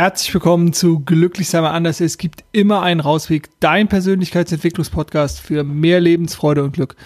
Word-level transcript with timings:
Herzlich 0.00 0.32
willkommen 0.32 0.72
zu 0.72 1.00
Glücklich 1.00 1.50
sei 1.50 1.60
mal 1.60 1.72
anders. 1.72 2.00
Es 2.00 2.16
gibt 2.16 2.42
immer 2.52 2.80
einen 2.80 3.00
Rausweg. 3.00 3.50
Dein 3.60 3.86
Persönlichkeitsentwicklungspodcast 3.86 5.40
für 5.40 5.62
mehr 5.62 6.00
Lebensfreude 6.00 6.64
und 6.64 6.72
Glück. 6.72 6.96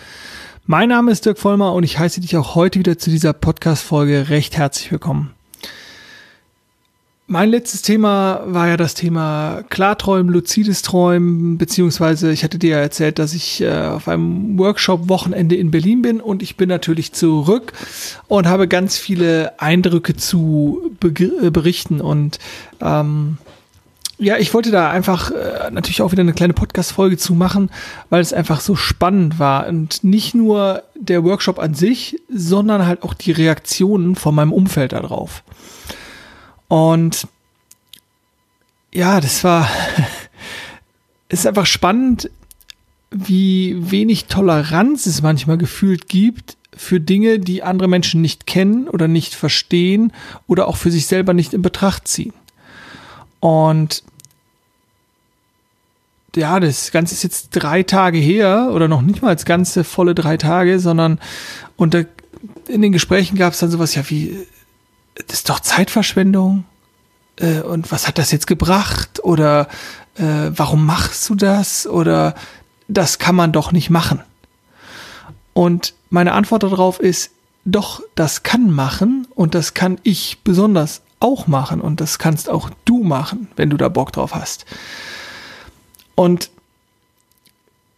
Mein 0.65 0.91
Name 0.91 1.11
ist 1.11 1.27
Dirk 1.27 1.41
Vollmer 1.41 1.73
und 1.73 1.83
ich 1.83 1.99
heiße 1.99 2.21
dich 2.21 2.37
auch 2.37 2.55
heute 2.55 2.79
wieder 2.79 2.97
zu 2.97 3.11
dieser 3.11 3.33
Podcast-Folge 3.33 4.29
recht 4.29 4.57
herzlich 4.57 4.93
willkommen. 4.93 5.35
Mein 7.27 7.49
letztes 7.49 7.81
Thema 7.81 8.43
war 8.45 8.69
ja 8.69 8.77
das 8.77 8.93
Thema 8.93 9.63
Klarträumen, 9.71 10.31
luzides 10.31 10.83
Träumen, 10.83 11.57
beziehungsweise 11.57 12.31
ich 12.31 12.45
hatte 12.45 12.59
dir 12.59 12.73
ja 12.73 12.79
erzählt, 12.81 13.19
dass 13.19 13.33
ich 13.33 13.63
äh, 13.63 13.71
auf 13.71 14.09
einem 14.09 14.59
Workshop-Wochenende 14.59 15.57
in 15.57 15.71
Berlin 15.71 16.03
bin 16.03 16.21
und 16.21 16.43
ich 16.43 16.59
bin 16.59 16.69
natürlich 16.69 17.15
zurück 17.15 17.73
und 18.29 18.47
habe 18.47 18.69
ganz 18.69 18.99
viele 18.99 19.59
Eindrücke 19.59 20.15
zu 20.17 20.93
äh, 21.03 21.51
berichten 21.51 22.03
und 22.03 22.39
ähm, 22.83 23.39
ja, 24.19 24.37
ich 24.37 24.53
wollte 24.53 24.71
da 24.71 24.91
einfach 24.91 25.31
äh, 25.31 25.71
natürlich 25.71 26.03
auch 26.03 26.13
wieder 26.13 26.21
eine 26.21 26.35
kleine 26.35 26.53
Podcast-Folge 26.53 27.17
zu 27.17 27.35
machen, 27.35 27.71
weil 28.11 28.21
es 28.21 28.35
einfach 28.35 28.61
so 28.61 28.77
spannend 28.77 29.41
war. 29.41 29.67
Und 29.67 30.05
nicht 30.05 30.35
nur 30.35 30.85
der 30.95 31.25
Workshop 31.25 31.59
an 31.59 31.75
sich, 31.75 32.21
sondern 32.33 32.87
halt 32.87 33.03
auch 33.03 33.15
die 33.15 33.33
Reaktionen 33.33 34.15
von 34.15 34.35
meinem 34.35 34.53
Umfeld 34.53 34.93
darauf. 34.93 35.43
Und 36.69 37.29
ja, 38.93 39.21
das 39.21 39.45
war, 39.45 39.69
es 41.29 41.41
ist 41.41 41.47
einfach 41.47 41.67
spannend, 41.67 42.31
wie 43.11 43.77
wenig 43.91 44.27
Toleranz 44.27 45.07
es 45.07 45.23
manchmal 45.23 45.59
gefühlt 45.59 46.09
gibt 46.09 46.57
für 46.77 47.01
Dinge, 47.01 47.39
die 47.39 47.63
andere 47.63 47.89
Menschen 47.89 48.21
nicht 48.21 48.47
kennen 48.47 48.89
oder 48.89 49.07
nicht 49.07 49.35
verstehen 49.35 50.13
oder 50.49 50.67
auch 50.67 50.77
für 50.77 50.91
sich 50.91 51.07
selber 51.07 51.33
nicht 51.33 51.55
in 51.55 51.63
Betracht 51.63 52.09
ziehen. 52.09 52.33
Und 53.39 54.03
ja, 56.35 56.59
das 56.59 56.91
Ganze 56.91 57.15
ist 57.15 57.23
jetzt 57.23 57.51
drei 57.51 57.85
Tage 57.85 58.19
her 58.19 58.71
oder 58.73 58.89
noch 58.89 59.03
nicht 59.03 59.23
mal 59.23 59.29
als 59.29 59.45
ganze 59.45 59.85
volle 59.85 60.15
drei 60.15 60.37
Tage, 60.37 60.81
sondern 60.81 61.21
unter 61.77 62.07
in 62.69 62.83
den 62.83 62.93
Gesprächen 62.93 63.39
gab 63.39 63.53
es 63.53 63.61
dann 63.61 63.71
sowas 63.71 63.95
ja 63.95 64.09
wie 64.11 64.37
das 65.15 65.39
ist 65.39 65.49
doch 65.49 65.61
Zeitverschwendung. 65.61 66.65
Äh, 67.37 67.61
und 67.61 67.91
was 67.93 68.07
hat 68.07 68.19
das 68.19 68.33
jetzt 68.33 68.47
gebracht? 68.47 69.21
Oder 69.23 69.69
äh, 70.17 70.51
warum 70.51 70.87
machst 70.87 71.29
du 71.29 71.35
das? 71.35 71.87
Oder 71.87 72.35
das 72.89 73.19
kann 73.19 73.35
man 73.35 73.53
doch 73.53 73.73
nicht 73.73 73.91
machen. 73.91 74.21
Und 75.53 75.95
meine 76.11 76.33
Antwort 76.33 76.63
darauf 76.65 77.01
ist, 77.01 77.31
doch, 77.65 78.03
das 78.15 78.43
kann 78.43 78.71
machen 78.71 79.27
und 79.35 79.55
das 79.55 79.73
kann 79.73 79.99
ich 80.03 80.39
besonders 80.45 81.01
auch 81.21 81.47
machen 81.47 81.81
und 81.81 82.01
das 82.01 82.19
kannst 82.19 82.51
auch 82.51 82.69
du 82.85 83.03
machen, 83.03 83.49
wenn 83.57 83.71
du 83.71 83.79
da 83.79 83.89
Bock 83.89 84.13
drauf 84.13 84.35
hast. 84.35 84.67
Und 86.15 86.51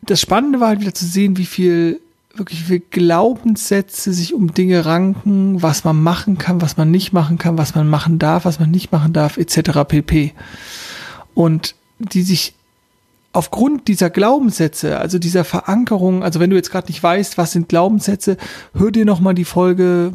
das 0.02 0.20
Spannende 0.20 0.60
war 0.60 0.68
halt 0.68 0.80
wieder 0.80 0.94
zu 0.94 1.04
sehen, 1.04 1.36
wie 1.36 1.46
viel 1.46 2.00
wirklich 2.38 2.68
wie 2.68 2.78
Glaubenssätze 2.78 4.12
sich 4.12 4.34
um 4.34 4.54
Dinge 4.54 4.84
ranken, 4.84 5.62
was 5.62 5.84
man 5.84 6.02
machen 6.02 6.38
kann, 6.38 6.60
was 6.60 6.76
man 6.76 6.90
nicht 6.90 7.12
machen 7.12 7.38
kann, 7.38 7.58
was 7.58 7.74
man 7.74 7.88
machen 7.88 8.18
darf, 8.18 8.44
was 8.44 8.60
man 8.60 8.70
nicht 8.70 8.92
machen 8.92 9.12
darf, 9.12 9.36
etc. 9.36 9.84
pp. 9.86 10.32
Und 11.34 11.74
die 11.98 12.22
sich 12.22 12.54
aufgrund 13.32 13.88
dieser 13.88 14.10
Glaubenssätze, 14.10 14.98
also 14.98 15.18
dieser 15.18 15.44
Verankerung, 15.44 16.22
also 16.22 16.40
wenn 16.40 16.50
du 16.50 16.56
jetzt 16.56 16.70
gerade 16.70 16.88
nicht 16.88 17.02
weißt, 17.02 17.36
was 17.36 17.52
sind 17.52 17.68
Glaubenssätze, 17.68 18.38
hör 18.74 18.90
dir 18.90 19.04
nochmal 19.04 19.34
die 19.34 19.44
Folge 19.44 20.14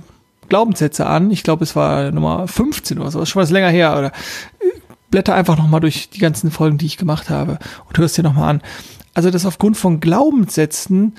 Glaubenssätze 0.49 1.05
an. 1.05 1.31
Ich 1.31 1.43
glaube, 1.43 1.63
es 1.63 1.75
war 1.75 2.11
Nummer 2.11 2.47
15 2.47 2.99
oder 2.99 3.11
so, 3.11 3.23
schon 3.25 3.41
was 3.41 3.51
länger 3.51 3.69
her. 3.69 3.97
Oder 3.97 4.11
blätter 5.11 5.35
einfach 5.35 5.57
nochmal 5.57 5.79
durch 5.79 6.09
die 6.09 6.19
ganzen 6.19 6.51
Folgen, 6.51 6.77
die 6.77 6.87
ich 6.87 6.97
gemacht 6.97 7.29
habe 7.29 7.59
und 7.87 7.97
hörst 7.97 8.17
dir 8.17 8.23
nochmal 8.23 8.49
an. 8.49 8.61
Also, 9.13 9.29
dass 9.29 9.45
aufgrund 9.45 9.77
von 9.77 9.99
Glaubenssätzen 9.99 11.13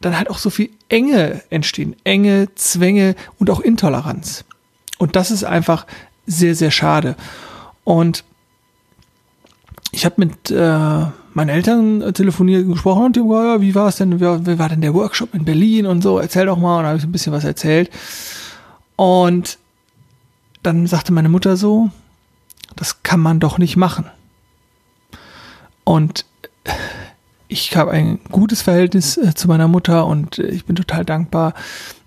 dann 0.00 0.16
halt 0.16 0.30
auch 0.30 0.38
so 0.38 0.50
viel 0.50 0.70
Enge 0.88 1.42
entstehen. 1.50 1.96
Enge, 2.04 2.48
Zwänge 2.54 3.14
und 3.38 3.50
auch 3.50 3.60
Intoleranz. 3.60 4.44
Und 4.98 5.16
das 5.16 5.30
ist 5.30 5.44
einfach 5.44 5.86
sehr, 6.26 6.54
sehr 6.54 6.70
schade. 6.70 7.16
Und 7.84 8.24
ich 9.90 10.04
habe 10.04 10.16
mit 10.18 10.50
äh, 10.50 11.06
meinen 11.34 11.48
Eltern 11.48 12.12
telefoniert 12.14 12.66
gesprochen 12.66 13.06
und 13.06 13.16
die 13.16 13.20
haben 13.20 13.28
gesagt, 13.28 13.46
ja, 13.46 13.60
wie 13.60 13.74
war 13.74 13.88
es 13.88 13.96
denn, 13.96 14.20
wie, 14.20 14.46
wie, 14.46 14.58
war 14.58 14.68
denn 14.68 14.80
der 14.80 14.94
Workshop 14.94 15.34
in 15.34 15.44
Berlin 15.44 15.86
und 15.86 16.02
so, 16.02 16.18
erzähl 16.18 16.46
doch 16.46 16.58
mal. 16.58 16.78
Und 16.78 16.82
da 16.82 16.88
habe 16.88 16.98
ich 16.98 17.04
ein 17.04 17.12
bisschen 17.12 17.32
was 17.32 17.44
erzählt. 17.44 17.90
Und 18.96 19.58
dann 20.62 20.86
sagte 20.86 21.12
meine 21.12 21.28
Mutter 21.28 21.56
so, 21.56 21.90
das 22.76 23.02
kann 23.02 23.20
man 23.20 23.40
doch 23.40 23.58
nicht 23.58 23.76
machen. 23.76 24.06
Und 25.84 26.26
ich 27.48 27.76
habe 27.76 27.90
ein 27.90 28.20
gutes 28.30 28.62
Verhältnis 28.62 29.16
äh, 29.16 29.34
zu 29.34 29.48
meiner 29.48 29.68
Mutter 29.68 30.06
und 30.06 30.38
äh, 30.38 30.48
ich 30.48 30.66
bin 30.66 30.76
total 30.76 31.04
dankbar 31.04 31.54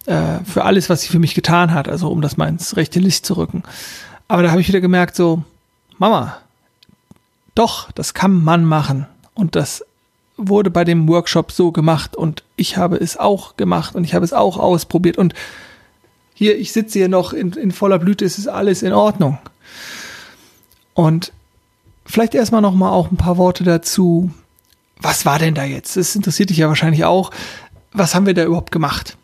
äh, 0.05 0.39
für 0.45 0.63
alles, 0.63 0.89
was 0.89 1.01
sie 1.01 1.09
für 1.09 1.19
mich 1.19 1.35
getan 1.35 1.73
hat, 1.73 1.89
also 1.89 2.09
um 2.09 2.21
das 2.21 2.37
mal 2.37 2.47
ins 2.47 2.77
rechte 2.77 2.99
Licht 2.99 3.25
zu 3.25 3.35
rücken. 3.35 3.63
Aber 4.27 4.43
da 4.43 4.51
habe 4.51 4.61
ich 4.61 4.67
wieder 4.67 4.81
gemerkt, 4.81 5.15
so, 5.15 5.43
Mama, 5.97 6.37
doch, 7.55 7.91
das 7.91 8.13
kann 8.13 8.43
man 8.43 8.63
machen. 8.63 9.07
Und 9.33 9.55
das 9.55 9.83
wurde 10.37 10.69
bei 10.69 10.83
dem 10.83 11.07
Workshop 11.07 11.51
so 11.51 11.71
gemacht 11.71 12.15
und 12.15 12.43
ich 12.55 12.77
habe 12.77 12.97
es 12.97 13.17
auch 13.17 13.57
gemacht 13.57 13.95
und 13.95 14.03
ich 14.03 14.13
habe 14.13 14.25
es 14.25 14.33
auch 14.33 14.57
ausprobiert 14.57 15.17
und 15.17 15.33
hier, 16.33 16.57
ich 16.57 16.71
sitze 16.71 16.97
hier 16.97 17.09
noch 17.09 17.33
in, 17.33 17.51
in 17.53 17.71
voller 17.71 17.99
Blüte, 17.99 18.25
es 18.25 18.39
ist 18.39 18.47
alles 18.47 18.81
in 18.81 18.93
Ordnung. 18.93 19.37
Und 20.95 21.33
vielleicht 22.05 22.33
erstmal 22.33 22.61
noch 22.61 22.73
mal 22.73 22.89
auch 22.89 23.11
ein 23.11 23.17
paar 23.17 23.37
Worte 23.37 23.63
dazu, 23.63 24.31
was 25.01 25.25
war 25.25 25.39
denn 25.39 25.55
da 25.55 25.63
jetzt? 25.63 25.97
Das 25.97 26.15
interessiert 26.15 26.49
dich 26.49 26.57
ja 26.57 26.67
wahrscheinlich 26.67 27.05
auch. 27.05 27.31
Was 27.91 28.15
haben 28.15 28.25
wir 28.25 28.33
da 28.33 28.43
überhaupt 28.43 28.71
gemacht? 28.71 29.17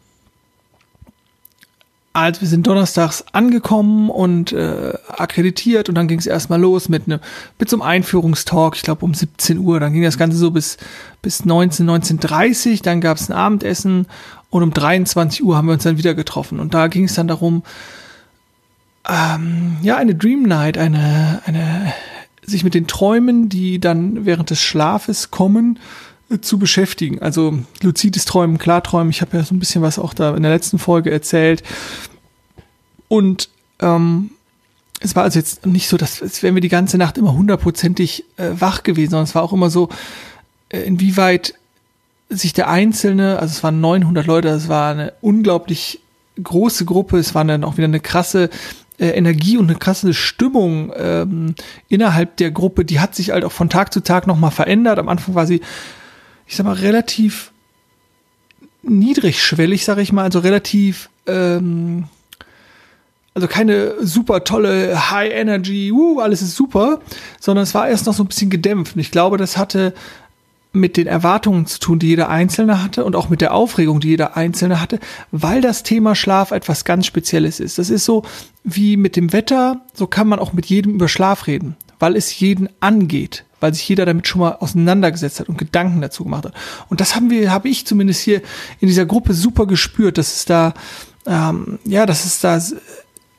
Also 2.18 2.42
wir 2.42 2.48
sind 2.48 2.66
donnerstags 2.66 3.24
angekommen 3.32 4.10
und 4.10 4.52
äh, 4.52 4.94
akkreditiert 5.08 5.88
und 5.88 5.94
dann 5.94 6.08
ging 6.08 6.18
es 6.18 6.26
erstmal 6.26 6.60
los 6.60 6.90
mit, 6.90 7.08
ne, 7.08 7.22
mit 7.60 7.70
so 7.70 7.76
einem 7.76 7.84
Einführungstalk, 7.84 8.76
ich 8.76 8.82
glaube 8.82 9.06
um 9.06 9.14
17 9.14 9.60
Uhr. 9.60 9.80
Dann 9.80 9.94
ging 9.94 10.02
das 10.02 10.18
Ganze 10.18 10.36
so 10.36 10.50
bis, 10.50 10.78
bis 11.22 11.46
19, 11.46 11.88
19.30 11.88 12.82
Dann 12.82 13.02
gab 13.02 13.18
es 13.18 13.30
ein 13.30 13.34
Abendessen 13.34 14.08
und 14.50 14.64
um 14.64 14.74
23 14.74 15.44
Uhr 15.44 15.56
haben 15.56 15.68
wir 15.68 15.74
uns 15.74 15.84
dann 15.84 16.00
wieder 16.00 16.16
getroffen. 16.16 16.60
Und 16.60 16.74
da 16.74 16.88
ging 16.88 17.04
es 17.04 17.14
dann 17.14 17.28
darum, 17.28 17.62
ähm, 19.08 19.78
ja, 19.84 19.98
eine 19.98 20.16
Dream 20.16 20.42
Night, 20.42 20.80
eine, 20.80 21.44
eine 21.46 21.94
sich 22.47 22.63
mit 22.63 22.74
den 22.74 22.88
Träumen, 22.88 23.50
die 23.50 23.80
dann 23.80 24.25
während 24.25 24.50
des 24.50 24.62
Schlafes 24.62 25.31
kommen, 25.31 25.80
äh, 26.30 26.40
zu 26.40 26.58
beschäftigen. 26.58 27.22
Also 27.22 27.59
luzides 27.81 28.25
Träumen, 28.25 28.58
Klarträumen. 28.58 29.12
Ich 29.12 29.22
habe 29.22 29.38
ja 29.38 29.44
so 29.44 29.53
ein 29.53 29.59
bisschen 29.59 29.81
was 29.81 30.00
auch 30.00 30.13
da 30.13 30.35
in 30.35 30.44
der 30.44 30.52
letzten 30.52 30.80
Folge 30.80 31.12
erzählt. 31.12 31.62
Und 33.09 33.50
ähm, 33.80 34.31
es 35.00 35.16
war 35.16 35.24
also 35.24 35.38
jetzt 35.38 35.66
nicht 35.66 35.90
so, 35.90 35.97
dass 35.97 36.22
als 36.22 36.41
wären 36.41 36.56
wir 36.56 36.62
die 36.62 36.69
ganze 36.69 36.97
Nacht 36.97 37.18
immer 37.18 37.34
hundertprozentig 37.34 38.24
äh, 38.38 38.52
wach 38.57 38.84
gewesen, 38.84 39.12
sondern 39.12 39.25
es 39.25 39.36
war 39.36 39.44
auch 39.44 39.53
immer 39.53 39.69
so, 39.69 39.90
äh, 40.69 40.80
inwieweit 40.80 41.53
sich 42.30 42.53
der 42.53 42.69
Einzelne, 42.69 43.40
also 43.40 43.52
es 43.52 43.63
waren 43.63 43.80
900 43.80 44.25
Leute, 44.25 44.50
es 44.50 44.68
war 44.68 44.91
eine 44.91 45.13
unglaublich 45.22 46.02
große 46.41 46.86
Gruppe, 46.86 47.18
es 47.18 47.36
war 47.36 47.46
dann 47.46 47.63
auch 47.63 47.78
wieder 47.78 47.86
eine 47.86 48.00
krasse 48.00 48.50
äh, 49.00 49.09
Energie 49.09 49.58
und 49.58 49.69
eine 49.69 49.78
krasse 49.78 50.13
Stimmung 50.13 50.91
ähm, 50.96 51.56
innerhalb 51.88 52.38
der 52.38 52.52
Gruppe, 52.52 52.85
die 52.85 53.00
hat 53.00 53.16
sich 53.16 53.31
halt 53.31 53.46
auch 53.46 53.52
von 53.52 53.69
Tag 53.69 53.94
zu 53.94 54.02
Tag 54.02 54.28
nochmal 54.28 54.52
verändert. 54.52 55.00
Am 55.00 55.09
Anfang 55.09 55.35
war 55.35 55.46
sie, 55.46 55.62
ich 56.47 56.56
sag 56.56 56.66
mal, 56.66 56.74
relativ 56.74 57.51
niedrigschwellig, 58.81 59.86
sag 59.86 59.98
ich 60.00 60.12
mal, 60.12 60.24
also 60.24 60.39
relativ, 60.39 61.10
ähm, 61.27 62.06
also 63.33 63.48
keine 63.48 63.94
super 64.01 64.44
tolle 64.44 65.12
High 65.12 65.31
Energy, 65.31 65.92
uh, 65.92 66.19
alles 66.19 66.42
ist 66.42 66.56
super, 66.56 67.01
sondern 67.39 67.63
es 67.63 67.75
war 67.75 67.88
erst 67.88 68.07
noch 68.07 68.13
so 68.13 68.24
ein 68.24 68.27
bisschen 68.27 68.50
gedämpft. 68.50 68.95
Und 68.95 69.01
ich 69.01 69.12
glaube, 69.12 69.38
das 69.38 69.57
hatte 69.57 69.94
mit 70.74 70.98
den 70.98 71.08
Erwartungen 71.08 71.66
zu 71.66 71.80
tun, 71.80 72.00
die 72.00 72.08
jeder 72.08 72.30
Einzelne 72.30 72.84
hatte 72.84 73.04
und 73.06 73.16
auch 73.16 73.30
mit 73.30 73.42
der 73.42 73.54
Aufregung, 73.54 74.00
die 74.00 74.10
jeder 74.10 74.38
Einzelne 74.38 74.81
hatte, 74.81 75.00
weil 75.31 75.62
das 75.62 75.84
Thema 75.84 76.16
Schlaf 76.16 76.52
etwas 76.52 76.86
ganz 76.86 77.06
Spezielles 77.06 77.60
ist. 77.60 77.78
Das 77.78 77.90
ist 77.90 78.06
so 78.06 78.24
wie 78.64 78.98
mit 78.98 79.16
dem 79.16 79.34
Wetter, 79.34 79.81
so 79.94 80.08
kann 80.08 80.28
man 80.28 80.40
auch 80.40 80.54
mit 80.54 80.66
jedem 80.68 80.94
über 80.94 81.08
Schlaf 81.08 81.48
reden, 81.48 81.75
weil 82.00 82.16
es 82.16 82.40
jeden 82.40 82.69
angeht, 82.80 83.46
weil 83.60 83.74
sich 83.74 83.88
jeder 83.88 84.06
damit 84.06 84.28
schon 84.28 84.42
mal 84.42 84.54
auseinandergesetzt 84.54 85.40
hat 85.40 85.50
und 85.50 85.58
Gedanken 85.58 86.02
dazu 86.02 86.24
gemacht 86.24 86.46
hat. 86.46 86.54
Und 86.90 87.02
das 87.02 87.16
haben 87.16 87.30
wir, 87.30 87.52
habe 87.52 87.70
ich 87.70 87.86
zumindest 87.86 88.22
hier 88.22 88.42
in 88.80 88.88
dieser 88.88 89.06
Gruppe 89.06 89.34
super 89.34 89.66
gespürt, 89.66 90.18
dass 90.18 90.36
es 90.36 90.46
da, 90.46 90.74
ähm, 91.25 91.80
ja, 91.86 92.06
dass 92.06 92.25
es 92.25 92.40
da 92.40 92.62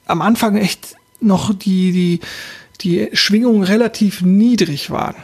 am 0.06 0.22
Anfang 0.22 0.56
echt 0.56 0.96
noch 1.20 1.54
die, 1.54 1.92
die, 1.92 2.20
die 2.80 3.10
Schwingungen 3.12 3.62
relativ 3.62 4.22
niedrig 4.22 4.90
waren 4.90 5.16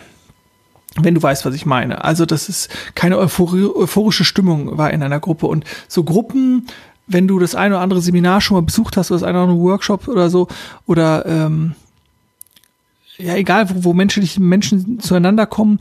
wenn 1.01 1.15
du 1.15 1.23
weißt, 1.23 1.45
was 1.45 1.55
ich 1.55 1.67
meine. 1.67 2.05
Also, 2.05 2.27
dass 2.27 2.49
es 2.49 2.69
keine 2.95 3.19
euphorische 3.19 4.25
Stimmung 4.25 4.79
war 4.79 4.93
in 4.93 5.03
einer 5.03 5.21
Gruppe. 5.21 5.47
Und 5.47 5.65
so 5.89 6.05
Gruppen, 6.05 6.67
wenn 7.07 7.27
du 7.27 7.39
das 7.39 7.55
eine 7.55 7.75
oder 7.75 7.83
andere 7.83 8.01
Seminar 8.01 8.41
schon 8.41 8.57
mal 8.57 8.63
besucht 8.63 8.97
hast 8.97 9.11
oder 9.11 9.21
das 9.21 9.29
eine 9.29 9.39
oder 9.39 9.51
andere 9.51 9.65
Workshop 9.65 10.09
oder 10.09 10.31
so, 10.31 10.49
oder 10.87 11.27
ähm, 11.27 11.75
ja, 13.19 13.35
egal, 13.35 13.71
wo, 13.71 13.85
wo 13.85 13.93
menschliche 13.93 14.41
Menschen 14.41 15.01
zueinander 15.01 15.47
kommen, 15.47 15.79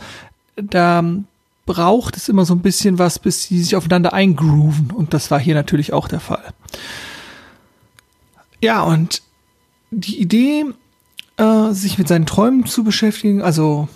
da 0.55 1.03
braucht 1.65 2.17
es 2.17 2.29
immer 2.29 2.45
so 2.45 2.53
ein 2.53 2.61
bisschen 2.61 2.99
was, 2.99 3.19
bis 3.19 3.43
sie 3.43 3.61
sich 3.61 3.75
aufeinander 3.75 4.13
eingrooven. 4.13 4.91
Und 4.91 5.13
das 5.13 5.31
war 5.31 5.39
hier 5.39 5.55
natürlich 5.55 5.93
auch 5.93 6.07
der 6.07 6.19
Fall. 6.19 6.53
Ja, 8.61 8.81
und 8.81 9.21
die 9.91 10.19
Idee, 10.19 10.65
äh, 11.37 11.71
sich 11.71 11.97
mit 11.97 12.07
seinen 12.07 12.25
Träumen 12.25 12.65
zu 12.65 12.83
beschäftigen, 12.83 13.41
also 13.41 13.87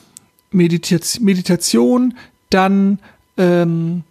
Medita 0.57 0.98
Meditation, 1.21 2.15
dann 2.50 3.00
ähm, 3.38 4.04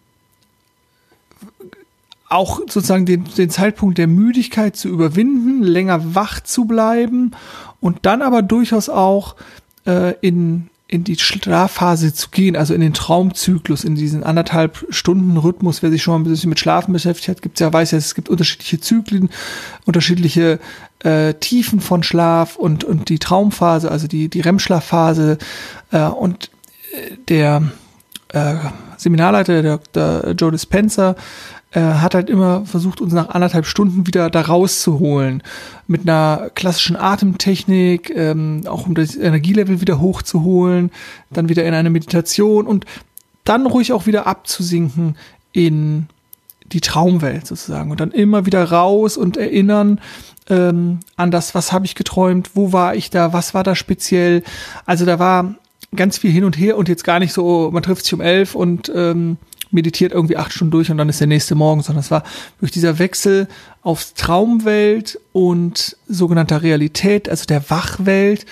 auch 2.28 2.60
sozusagen 2.60 3.06
den, 3.06 3.24
den 3.36 3.50
Zeitpunkt 3.50 3.98
der 3.98 4.06
Müdigkeit 4.06 4.76
zu 4.76 4.88
überwinden, 4.88 5.62
länger 5.62 6.14
wach 6.14 6.40
zu 6.40 6.64
bleiben 6.64 7.32
und 7.80 7.98
dann 8.02 8.22
aber 8.22 8.42
durchaus 8.42 8.88
auch 8.88 9.36
äh, 9.86 10.14
in, 10.20 10.68
in 10.88 11.02
die 11.02 11.18
Schlafphase 11.18 12.14
zu 12.14 12.30
gehen, 12.30 12.54
also 12.54 12.72
in 12.72 12.80
den 12.80 12.94
Traumzyklus, 12.94 13.82
in 13.82 13.96
diesen 13.96 14.22
anderthalb 14.22 14.86
Stunden 14.90 15.36
Rhythmus. 15.36 15.82
Wer 15.82 15.90
sich 15.90 16.02
schon 16.02 16.14
mal 16.14 16.20
ein 16.20 16.30
bisschen 16.30 16.48
mit 16.48 16.60
Schlafen 16.60 16.92
beschäftigt 16.92 17.28
hat, 17.28 17.42
gibt's 17.42 17.60
ja, 17.60 17.72
weiß 17.72 17.90
ja, 17.90 17.98
es 17.98 18.14
gibt 18.14 18.28
unterschiedliche 18.28 18.80
Zyklen, 18.80 19.30
unterschiedliche 19.84 20.60
äh, 21.00 21.34
Tiefen 21.34 21.80
von 21.80 22.04
Schlaf 22.04 22.56
und, 22.56 22.84
und 22.84 23.08
die 23.08 23.18
Traumphase, 23.18 23.90
also 23.90 24.06
die, 24.06 24.28
die 24.28 24.40
REM-Schlafphase 24.40 25.38
äh, 25.90 26.02
und 26.02 26.50
äh, 26.92 27.16
der 27.28 27.62
äh, 28.28 28.54
Seminarleiter, 29.06 29.62
der 29.62 29.78
Dr. 29.78 30.32
Joe 30.32 30.50
Dispenza, 30.50 31.14
äh, 31.70 31.80
hat 31.80 32.16
halt 32.16 32.28
immer 32.28 32.66
versucht, 32.66 33.00
uns 33.00 33.12
nach 33.12 33.28
anderthalb 33.28 33.66
Stunden 33.66 34.04
wieder 34.08 34.30
da 34.30 34.40
rauszuholen. 34.40 35.44
Mit 35.86 36.02
einer 36.02 36.50
klassischen 36.56 36.96
Atemtechnik, 36.96 38.10
ähm, 38.10 38.62
auch 38.66 38.86
um 38.86 38.96
das 38.96 39.14
Energielevel 39.14 39.80
wieder 39.80 40.00
hochzuholen, 40.00 40.90
dann 41.30 41.48
wieder 41.48 41.64
in 41.64 41.74
eine 41.74 41.90
Meditation 41.90 42.66
und 42.66 42.84
dann 43.44 43.66
ruhig 43.66 43.92
auch 43.92 44.06
wieder 44.06 44.26
abzusinken 44.26 45.16
in 45.52 46.08
die 46.64 46.80
Traumwelt 46.80 47.46
sozusagen 47.46 47.92
und 47.92 48.00
dann 48.00 48.10
immer 48.10 48.44
wieder 48.44 48.64
raus 48.64 49.16
und 49.16 49.36
erinnern 49.36 50.00
ähm, 50.48 50.98
an 51.14 51.30
das, 51.30 51.54
was 51.54 51.72
habe 51.72 51.86
ich 51.86 51.94
geträumt, 51.94 52.50
wo 52.54 52.72
war 52.72 52.96
ich 52.96 53.10
da, 53.10 53.32
was 53.32 53.54
war 53.54 53.62
da 53.62 53.76
speziell. 53.76 54.42
Also 54.84 55.04
da 55.04 55.20
war 55.20 55.54
ganz 55.94 56.18
viel 56.18 56.30
hin 56.30 56.44
und 56.44 56.58
her 56.58 56.76
und 56.76 56.88
jetzt 56.88 57.04
gar 57.04 57.18
nicht 57.18 57.32
so, 57.32 57.70
man 57.72 57.82
trifft 57.82 58.04
sich 58.04 58.14
um 58.14 58.20
elf 58.20 58.54
und 58.54 58.90
ähm, 58.94 59.38
meditiert 59.70 60.12
irgendwie 60.12 60.36
acht 60.36 60.52
Stunden 60.52 60.72
durch 60.72 60.90
und 60.90 60.98
dann 60.98 61.08
ist 61.08 61.20
der 61.20 61.26
nächste 61.26 61.54
Morgen, 61.54 61.82
sondern 61.82 62.00
es 62.00 62.10
war 62.10 62.22
durch 62.60 62.72
dieser 62.72 62.98
Wechsel 62.98 63.48
aufs 63.82 64.14
Traumwelt 64.14 65.20
und 65.32 65.96
sogenannter 66.08 66.62
Realität, 66.62 67.28
also 67.28 67.44
der 67.46 67.68
Wachwelt. 67.70 68.46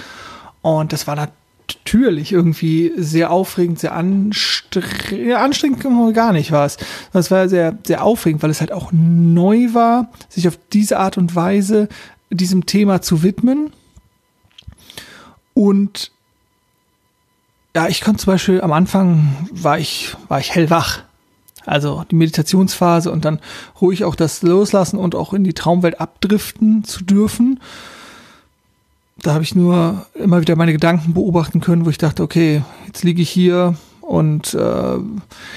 Und 0.62 0.92
das 0.92 1.06
war 1.06 1.16
natürlich 1.16 2.32
irgendwie 2.32 2.92
sehr 2.96 3.30
aufregend, 3.30 3.78
sehr 3.78 3.94
anstrengend, 3.94 5.26
ja, 5.26 5.42
anstrengend 5.42 6.14
gar 6.14 6.32
nicht 6.32 6.52
war 6.52 6.66
es. 6.66 6.76
Das 7.12 7.30
war 7.30 7.48
sehr, 7.48 7.78
sehr 7.86 8.02
aufregend, 8.04 8.42
weil 8.42 8.50
es 8.50 8.60
halt 8.60 8.72
auch 8.72 8.90
neu 8.92 9.72
war, 9.72 10.10
sich 10.28 10.48
auf 10.48 10.58
diese 10.72 10.98
Art 10.98 11.16
und 11.16 11.34
Weise 11.34 11.88
diesem 12.30 12.66
Thema 12.66 13.02
zu 13.02 13.22
widmen. 13.22 13.72
Und 15.54 16.10
ja, 17.74 17.88
ich 17.88 18.00
konnte 18.00 18.22
zum 18.22 18.32
Beispiel 18.32 18.60
am 18.60 18.72
Anfang 18.72 19.48
war 19.50 19.78
ich, 19.78 20.14
war 20.28 20.38
ich 20.38 20.54
hellwach. 20.54 21.02
Also 21.66 22.04
die 22.10 22.16
Meditationsphase 22.16 23.10
und 23.10 23.24
dann 23.24 23.40
ruhig 23.80 24.04
auch 24.04 24.14
das 24.14 24.42
loslassen 24.42 24.98
und 24.98 25.14
auch 25.14 25.32
in 25.32 25.44
die 25.44 25.54
Traumwelt 25.54 25.98
abdriften 25.98 26.84
zu 26.84 27.04
dürfen. 27.04 27.58
Da 29.22 29.32
habe 29.32 29.44
ich 29.44 29.54
nur 29.54 30.06
immer 30.14 30.40
wieder 30.42 30.56
meine 30.56 30.72
Gedanken 30.72 31.14
beobachten 31.14 31.60
können, 31.60 31.86
wo 31.86 31.90
ich 31.90 31.96
dachte, 31.96 32.22
okay, 32.22 32.62
jetzt 32.86 33.02
liege 33.02 33.22
ich 33.22 33.30
hier 33.30 33.76
und 34.02 34.52
äh, 34.52 34.98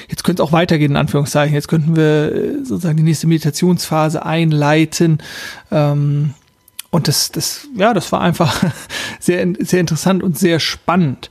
jetzt 0.07 0.23
könnte 0.23 0.41
es 0.41 0.47
auch 0.47 0.53
weitergehen, 0.53 0.91
in 0.91 0.97
Anführungszeichen. 0.97 1.53
Jetzt 1.53 1.67
könnten 1.67 1.97
wir 1.97 2.33
äh, 2.33 2.63
sozusagen 2.63 2.97
die 2.97 3.03
nächste 3.03 3.27
Meditationsphase 3.27 4.25
einleiten. 4.25 5.17
Ähm, 5.69 6.33
und 6.89 7.09
das, 7.09 7.31
das, 7.31 7.67
ja, 7.75 7.93
das 7.93 8.13
war 8.13 8.21
einfach 8.21 8.63
sehr, 9.19 9.45
sehr 9.59 9.81
interessant 9.81 10.23
und 10.23 10.39
sehr 10.39 10.61
spannend. 10.61 11.29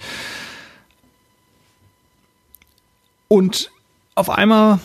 Und 3.29 3.71
auf 4.15 4.31
einmal 4.31 4.79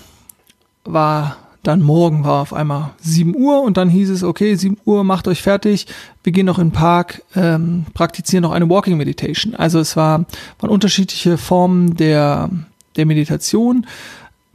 war 0.84 1.38
dann 1.64 1.82
morgen 1.82 2.24
war 2.24 2.42
auf 2.42 2.54
einmal 2.54 2.92
7 3.02 3.36
Uhr 3.36 3.62
und 3.62 3.78
dann 3.78 3.88
hieß 3.88 4.10
es, 4.10 4.24
okay, 4.24 4.56
7 4.56 4.78
Uhr, 4.86 5.04
macht 5.04 5.28
euch 5.28 5.42
fertig, 5.42 5.86
wir 6.24 6.34
gehen 6.34 6.48
noch 6.48 6.58
in 6.58 6.70
den 6.70 6.74
Park, 6.74 7.22
ähm, 7.36 7.86
praktizieren 7.94 8.42
noch 8.42 8.52
eine 8.52 8.68
Walking 8.68 8.98
Meditation. 8.98 9.54
Also 9.54 9.80
es 9.80 9.96
war, 9.96 10.26
waren 10.60 10.72
unterschiedliche 10.72 11.38
Formen 11.38 11.96
der, 11.96 12.50
der 12.96 13.06
Meditation. 13.06 13.86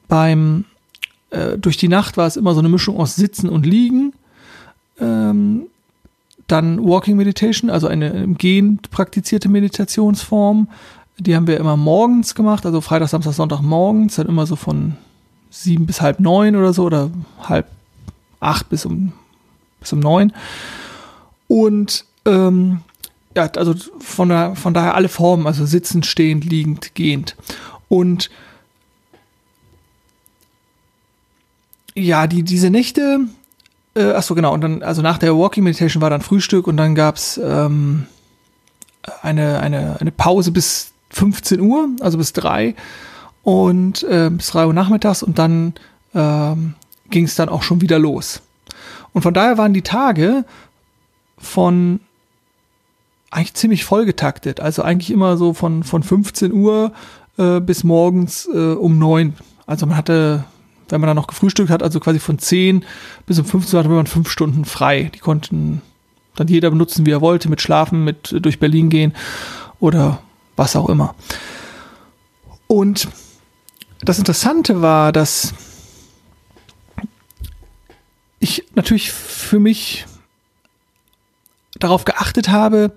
Beim 0.09 0.65
äh, 1.31 1.59
durch 1.59 1.77
die 1.77 1.89
Nacht 1.89 2.17
war 2.17 2.27
es 2.27 2.37
immer 2.37 2.55
so 2.55 2.59
eine 2.61 2.69
Mischung 2.69 2.99
aus 2.99 3.15
Sitzen 3.15 3.49
und 3.49 3.67
Liegen. 3.67 4.13
Ähm, 5.01 5.67
dann 6.49 6.85
Walking 6.85 7.17
Meditation, 7.17 7.71
also 7.71 7.87
eine 7.87 8.09
im 8.11 8.37
Gehen 8.37 8.81
praktizierte 8.91 9.49
Meditationsform. 9.49 10.69
Die 11.19 11.35
haben 11.35 11.47
wir 11.47 11.59
immer 11.59 11.77
morgens 11.77 12.35
gemacht, 12.35 12.67
also 12.67 12.81
Freitag, 12.81 13.09
Samstag, 13.09 13.33
Sonntag 13.33 13.63
morgens, 13.63 14.17
dann 14.17 14.27
immer 14.27 14.47
so 14.47 14.57
von 14.57 14.97
sieben 15.51 15.87
bis 15.87 16.01
halb 16.01 16.21
neun 16.21 16.57
oder 16.57 16.73
so 16.75 16.85
oder 16.85 17.11
halb 17.43 17.67
acht 18.41 18.69
bis 18.69 18.85
um 18.85 19.13
bis 19.81 19.93
um 19.93 20.01
neun. 20.01 20.33
Und 21.49 22.05
ähm, 22.27 22.81
ja, 23.37 23.51
also 23.57 23.75
von, 24.01 24.29
der, 24.29 24.57
von 24.57 24.75
daher 24.75 24.95
alle 24.95 25.09
Formen, 25.09 25.47
also 25.47 25.67
sitzend, 25.67 26.07
stehend, 26.07 26.45
liegend, 26.45 26.95
gehend. 26.95 27.37
Und 27.89 28.31
ja, 31.95 32.27
die, 32.27 32.43
diese 32.43 32.71
Nächte, 32.71 33.21
äh, 33.95 34.13
ach 34.13 34.23
so 34.23 34.35
genau, 34.35 34.53
und 34.53 34.63
dann, 34.63 34.83
also 34.83 35.03
nach 35.03 35.19
der 35.19 35.37
Walking 35.37 35.65
Meditation 35.65 36.03
war 36.03 36.11
dann 36.11 36.23
Frühstück 36.23 36.67
und 36.67 36.77
dann 36.77 36.95
gab's 36.95 37.39
ähm, 37.43 38.07
eine, 39.23 39.61
eine, 39.61 40.01
eine 40.01 40.11
Pause 40.11 40.51
bis 40.51 40.93
15 41.11 41.61
Uhr, 41.61 41.89
also 42.01 42.19
bis 42.19 42.33
3 42.33 42.75
und 43.43 44.03
äh, 44.05 44.31
bis 44.31 44.49
3 44.49 44.67
Uhr 44.67 44.73
nachmittags 44.73 45.23
und 45.23 45.39
dann 45.39 45.75
ähm, 46.15 46.75
ging 47.11 47.25
es 47.25 47.37
dann 47.37 47.49
auch 47.49 47.63
schon 47.63 47.81
wieder 47.81 47.99
los. 47.99 48.43
Und 49.13 49.23
von 49.23 49.35
daher 49.35 49.57
waren 49.57 49.73
die 49.73 49.83
Tage 49.83 50.45
von 51.39 52.01
eigentlich 53.31 53.55
ziemlich 53.55 53.85
vollgetaktet. 53.85 54.61
Also 54.61 54.83
eigentlich 54.83 55.11
immer 55.11 55.37
so 55.37 55.55
von, 55.55 55.85
von 55.85 56.03
15 56.03 56.53
Uhr 56.53 56.93
äh, 57.39 57.61
bis 57.61 57.85
morgens 57.85 58.49
äh, 58.53 58.73
um 58.73 58.99
9. 58.99 59.35
Also 59.67 59.87
man 59.87 59.97
hatte, 59.97 60.45
wenn 60.89 61.01
man 61.01 61.09
dann 61.09 61.17
noch 61.17 61.27
gefrühstückt 61.27 61.71
hat, 61.71 61.83
also 61.83 62.01
quasi 62.01 62.19
von 62.19 62.39
10 62.39 62.85
bis 63.27 63.39
um 63.39 63.45
15 63.45 63.77
Uhr 63.77 63.85
hatte 63.85 63.93
man 63.93 64.07
fünf 64.07 64.31
Stunden 64.31 64.65
frei. 64.65 65.11
Die 65.15 65.19
konnten 65.19 65.83
dann 66.37 66.49
jeder 66.49 66.71
benutzen, 66.71 67.07
wie 67.07 67.11
er 67.11 67.21
wollte, 67.21 67.49
mit 67.49 67.61
Schlafen, 67.61 68.05
mit 68.05 68.35
durch 68.45 68.59
Berlin 68.59 68.89
gehen 68.89 69.15
oder 69.81 70.21
was 70.57 70.77
auch 70.77 70.89
immer. 70.89 71.15
Und 72.67 73.09
das 74.01 74.19
Interessante 74.19 74.83
war, 74.83 75.13
dass 75.13 75.55
ich 78.41 78.65
natürlich 78.75 79.13
für 79.13 79.61
mich 79.61 80.07
darauf 81.79 82.05
geachtet 82.05 82.49
habe, 82.49 82.93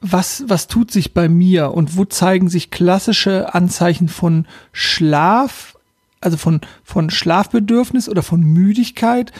was, 0.00 0.44
was 0.46 0.66
tut 0.66 0.90
sich 0.90 1.12
bei 1.12 1.28
mir 1.28 1.72
und 1.72 1.96
wo 1.96 2.04
zeigen 2.04 2.48
sich 2.48 2.70
klassische 2.70 3.54
Anzeichen 3.54 4.08
von 4.08 4.46
Schlaf, 4.72 5.76
also 6.20 6.36
von, 6.36 6.60
von 6.82 7.10
Schlafbedürfnis 7.10 8.08
oder 8.08 8.22
von 8.22 8.40
Müdigkeit 8.40 9.32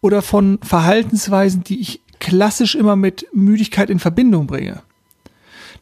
oder 0.00 0.20
von 0.20 0.58
Verhaltensweisen, 0.62 1.64
die 1.64 1.80
ich 1.80 2.00
klassisch 2.18 2.74
immer 2.74 2.96
mit 2.96 3.26
Müdigkeit 3.32 3.90
in 3.90 3.98
Verbindung 3.98 4.46
bringe. 4.46 4.82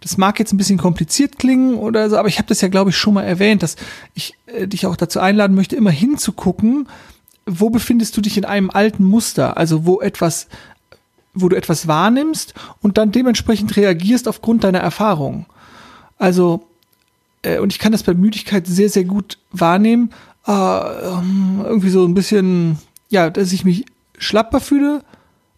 Das 0.02 0.18
mag 0.18 0.38
jetzt 0.38 0.52
ein 0.52 0.56
bisschen 0.56 0.78
kompliziert 0.78 1.38
klingen 1.38 1.76
oder 1.76 2.11
so, 2.11 2.16
aber 2.16 2.28
ich 2.28 2.38
habe 2.38 2.49
das 2.49 2.61
ja, 2.61 2.68
glaube 2.68 2.90
ich, 2.90 2.97
schon 2.97 3.14
mal 3.14 3.23
erwähnt, 3.23 3.62
dass 3.62 3.76
ich 4.14 4.35
äh, 4.47 4.66
dich 4.66 4.87
auch 4.87 4.97
dazu 4.97 5.21
einladen 5.21 5.54
möchte, 5.54 5.76
immer 5.76 5.90
hinzugucken, 5.90 6.88
wo 7.47 7.71
befindest 7.71 8.16
du 8.16 8.21
dich 8.21 8.37
in 8.37 8.44
einem 8.44 8.71
alten 8.71 9.04
Muster, 9.04 9.56
also 9.56 9.87
wo 9.87 10.00
etwas, 10.00 10.49
wo 11.35 11.49
du 11.49 11.56
etwas 11.56 11.88
wahrnimmst 11.88 12.54
und 12.80 12.99
dann 12.99 13.12
dementsprechend 13.12 13.76
reagierst 13.76 14.28
aufgrund 14.28 14.64
deiner 14.64 14.80
Erfahrung. 14.80 15.47
Also, 16.18 16.66
äh, 17.42 17.59
und 17.59 17.73
ich 17.73 17.78
kann 17.78 17.92
das 17.92 18.02
bei 18.02 18.14
Müdigkeit 18.14 18.66
sehr, 18.66 18.88
sehr 18.88 19.04
gut 19.04 19.38
wahrnehmen, 19.50 20.11
äh, 20.47 20.50
irgendwie 20.50 21.90
so 21.90 22.04
ein 22.04 22.14
bisschen, 22.14 22.78
ja, 23.09 23.30
dass 23.30 23.52
ich 23.52 23.64
mich 23.64 23.87
schlapper 24.18 24.61
fühle 24.61 25.04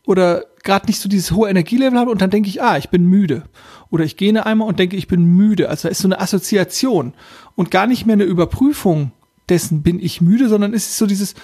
oder 0.07 0.45
gerade 0.63 0.87
nicht 0.87 1.01
so 1.01 1.09
dieses 1.09 1.33
hohe 1.33 1.49
Energielevel 1.49 1.99
habe 1.99 2.11
und 2.11 2.21
dann 2.21 2.31
denke 2.31 2.49
ich, 2.49 2.63
ah, 2.63 2.77
ich 2.77 2.89
bin 2.89 3.07
müde. 3.07 3.43
Oder 3.95 4.03
ich 4.03 4.17
gehe 4.17 4.45
einmal 4.45 4.67
und 4.67 4.81
denke, 4.81 4.97
ich 4.97 5.07
bin 5.07 5.25
müde. 5.25 5.69
Also 5.69 5.87
da 5.87 5.93
ist 5.93 6.01
so 6.01 6.09
eine 6.09 6.19
Assoziation 6.19 7.15
und 7.55 7.71
gar 7.71 7.87
nicht 7.87 8.07
mehr 8.07 8.15
eine 8.15 8.25
Überprüfung 8.25 9.13
dessen, 9.49 9.83
bin 9.83 10.01
ich 10.01 10.21
müde, 10.21 10.49
sondern 10.49 10.75
es 10.75 10.87
ist 10.87 10.99
so 10.99 11.07
dieses 11.07 11.37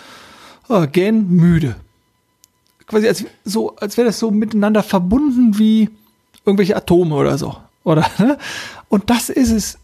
oh, 0.68 0.84
gähn 0.90 1.30
müde. 1.30 1.76
Quasi 2.88 3.06
als, 3.06 3.24
so, 3.44 3.76
als 3.76 3.96
wäre 3.96 4.06
das 4.06 4.18
so 4.18 4.32
miteinander 4.32 4.82
verbunden 4.82 5.60
wie 5.60 5.90
irgendwelche 6.44 6.74
Atome 6.74 7.14
oder 7.14 7.38
so. 7.38 7.56
Oder, 7.84 8.10
ne? 8.18 8.36
Und 8.88 9.10
das 9.10 9.28
ist 9.28 9.52
es, 9.52 9.78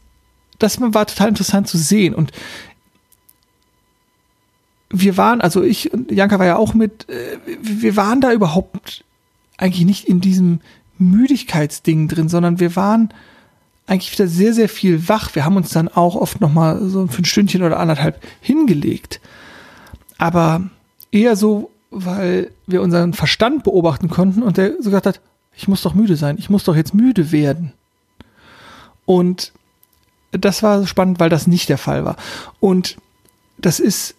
das 0.58 0.80
war 0.80 1.06
total 1.06 1.28
interessant 1.28 1.68
zu 1.68 1.78
sehen. 1.78 2.16
Und 2.16 2.32
wir 4.90 5.16
waren, 5.16 5.40
also 5.40 5.62
ich 5.62 5.92
und 5.92 6.10
Janka 6.10 6.40
war 6.40 6.46
ja 6.46 6.56
auch 6.56 6.74
mit, 6.74 7.08
äh, 7.08 7.38
wir 7.62 7.94
waren 7.94 8.20
da 8.20 8.32
überhaupt 8.32 9.04
eigentlich 9.56 9.86
nicht 9.86 10.08
in 10.08 10.20
diesem 10.20 10.58
Müdigkeitsding 10.98 12.08
drin, 12.08 12.28
sondern 12.28 12.60
wir 12.60 12.76
waren 12.76 13.10
eigentlich 13.86 14.12
wieder 14.12 14.26
sehr, 14.26 14.52
sehr 14.52 14.68
viel 14.68 15.08
wach. 15.08 15.34
Wir 15.34 15.44
haben 15.44 15.56
uns 15.56 15.70
dann 15.70 15.88
auch 15.88 16.16
oft 16.16 16.40
nochmal 16.40 16.88
so 16.88 17.06
für 17.06 17.22
ein 17.22 17.26
Stündchen 17.26 17.62
oder 17.62 17.78
anderthalb 17.78 18.20
hingelegt. 18.40 19.20
Aber 20.18 20.68
eher 21.12 21.36
so, 21.36 21.70
weil 21.90 22.50
wir 22.66 22.82
unseren 22.82 23.12
Verstand 23.12 23.64
beobachten 23.64 24.08
konnten 24.08 24.42
und 24.42 24.56
der 24.56 24.72
so 24.78 24.90
gesagt 24.90 25.06
hat, 25.06 25.20
ich 25.54 25.68
muss 25.68 25.82
doch 25.82 25.94
müde 25.94 26.16
sein, 26.16 26.36
ich 26.38 26.50
muss 26.50 26.64
doch 26.64 26.76
jetzt 26.76 26.94
müde 26.94 27.32
werden. 27.32 27.72
Und 29.04 29.52
das 30.32 30.62
war 30.62 30.86
spannend, 30.86 31.20
weil 31.20 31.30
das 31.30 31.46
nicht 31.46 31.68
der 31.68 31.78
Fall 31.78 32.04
war. 32.04 32.16
Und 32.60 32.96
das 33.56 33.80
ist 33.80 34.14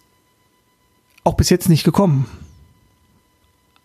auch 1.24 1.36
bis 1.36 1.50
jetzt 1.50 1.69
nicht 1.69 1.84
gekommen. 1.84 2.25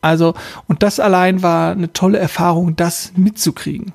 Also, 0.03 0.35
und 0.67 0.83
das 0.83 1.01
allein 1.01 1.43
war 1.43 1.73
eine 1.73 1.93
tolle 1.93 2.19
Erfahrung, 2.19 2.77
das 2.77 3.13
mitzukriegen. 3.17 3.95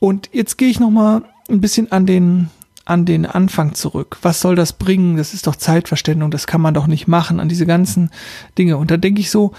Und 0.00 0.28
jetzt 0.32 0.58
gehe 0.58 0.68
ich 0.68 0.80
noch 0.80 0.90
mal 0.90 1.22
ein 1.48 1.62
bisschen 1.62 1.90
an 1.90 2.04
den 2.04 2.50
an 2.84 3.06
den 3.06 3.24
Anfang 3.24 3.74
zurück. 3.74 4.18
Was 4.20 4.42
soll 4.42 4.56
das 4.56 4.74
bringen? 4.74 5.16
Das 5.16 5.32
ist 5.32 5.46
doch 5.46 5.56
Zeitverständung, 5.56 6.30
das 6.30 6.46
kann 6.46 6.60
man 6.60 6.74
doch 6.74 6.86
nicht 6.86 7.08
machen, 7.08 7.40
an 7.40 7.48
diese 7.48 7.64
ganzen 7.64 8.10
Dinge. 8.58 8.76
Und 8.76 8.90
da 8.90 8.98
denke 8.98 9.22
ich 9.22 9.30
so, 9.30 9.52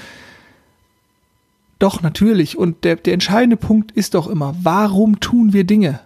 doch, 1.79 2.01
natürlich. 2.01 2.57
Und 2.57 2.83
der, 2.83 2.97
der 2.97 3.13
entscheidende 3.13 3.57
Punkt 3.57 3.91
ist 3.91 4.13
doch 4.13 4.27
immer, 4.27 4.55
warum 4.61 5.19
tun 5.19 5.53
wir 5.53 5.63
Dinge? 5.63 5.99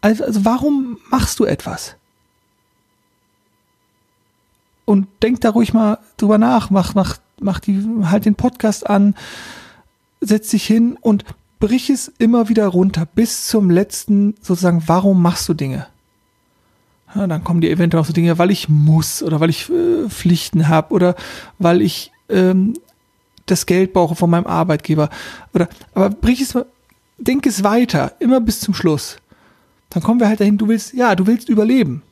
Also, 0.00 0.24
also 0.24 0.44
warum 0.44 0.98
machst 1.10 1.38
du 1.38 1.44
etwas? 1.44 1.96
Und 4.84 5.06
denk 5.22 5.40
da 5.40 5.50
ruhig 5.50 5.72
mal 5.72 5.98
drüber 6.16 6.38
nach, 6.38 6.70
mach, 6.70 6.94
mach, 6.94 7.18
mach 7.40 7.60
die, 7.60 7.82
halt 8.04 8.26
den 8.26 8.34
Podcast 8.34 8.88
an, 8.88 9.14
setz 10.20 10.50
dich 10.50 10.66
hin 10.66 10.96
und 11.00 11.24
brich 11.58 11.88
es 11.90 12.12
immer 12.18 12.48
wieder 12.48 12.66
runter 12.66 13.06
bis 13.06 13.46
zum 13.46 13.70
letzten 13.70 14.34
sozusagen, 14.40 14.82
warum 14.86 15.22
machst 15.22 15.48
du 15.48 15.54
Dinge? 15.54 15.86
Ja, 17.14 17.26
dann 17.26 17.44
kommen 17.44 17.60
dir 17.60 17.70
eventuell 17.70 18.02
auch 18.02 18.06
so 18.06 18.12
Dinge, 18.12 18.38
weil 18.38 18.50
ich 18.50 18.68
muss 18.68 19.22
oder 19.22 19.40
weil 19.40 19.50
ich 19.50 19.70
äh, 19.70 20.08
Pflichten 20.08 20.68
habe 20.68 20.92
oder 20.92 21.14
weil 21.58 21.80
ich 21.80 22.10
ähm, 22.28 22.74
das 23.46 23.66
Geld 23.66 23.92
brauche 23.92 24.16
von 24.16 24.30
meinem 24.30 24.46
Arbeitgeber. 24.46 25.10
Oder 25.54 25.68
aber 25.94 26.10
brich 26.10 26.40
es 26.40 26.54
mal, 26.54 26.66
denk 27.18 27.46
es 27.46 27.62
weiter, 27.62 28.12
immer 28.18 28.40
bis 28.40 28.60
zum 28.60 28.74
Schluss. 28.74 29.18
Dann 29.90 30.02
kommen 30.02 30.18
wir 30.18 30.28
halt 30.28 30.40
dahin, 30.40 30.58
du 30.58 30.68
willst, 30.68 30.92
ja, 30.94 31.14
du 31.14 31.26
willst 31.26 31.48
überleben. 31.48 32.02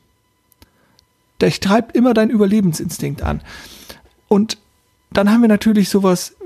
Der 1.42 1.50
treibt 1.50 1.94
immer 1.94 2.14
dein 2.14 2.30
Überlebensinstinkt 2.30 3.22
an. 3.22 3.42
Und 4.28 4.56
dann 5.12 5.30
haben 5.30 5.42
wir 5.42 5.48
natürlich 5.48 5.90
sowas 5.90 6.36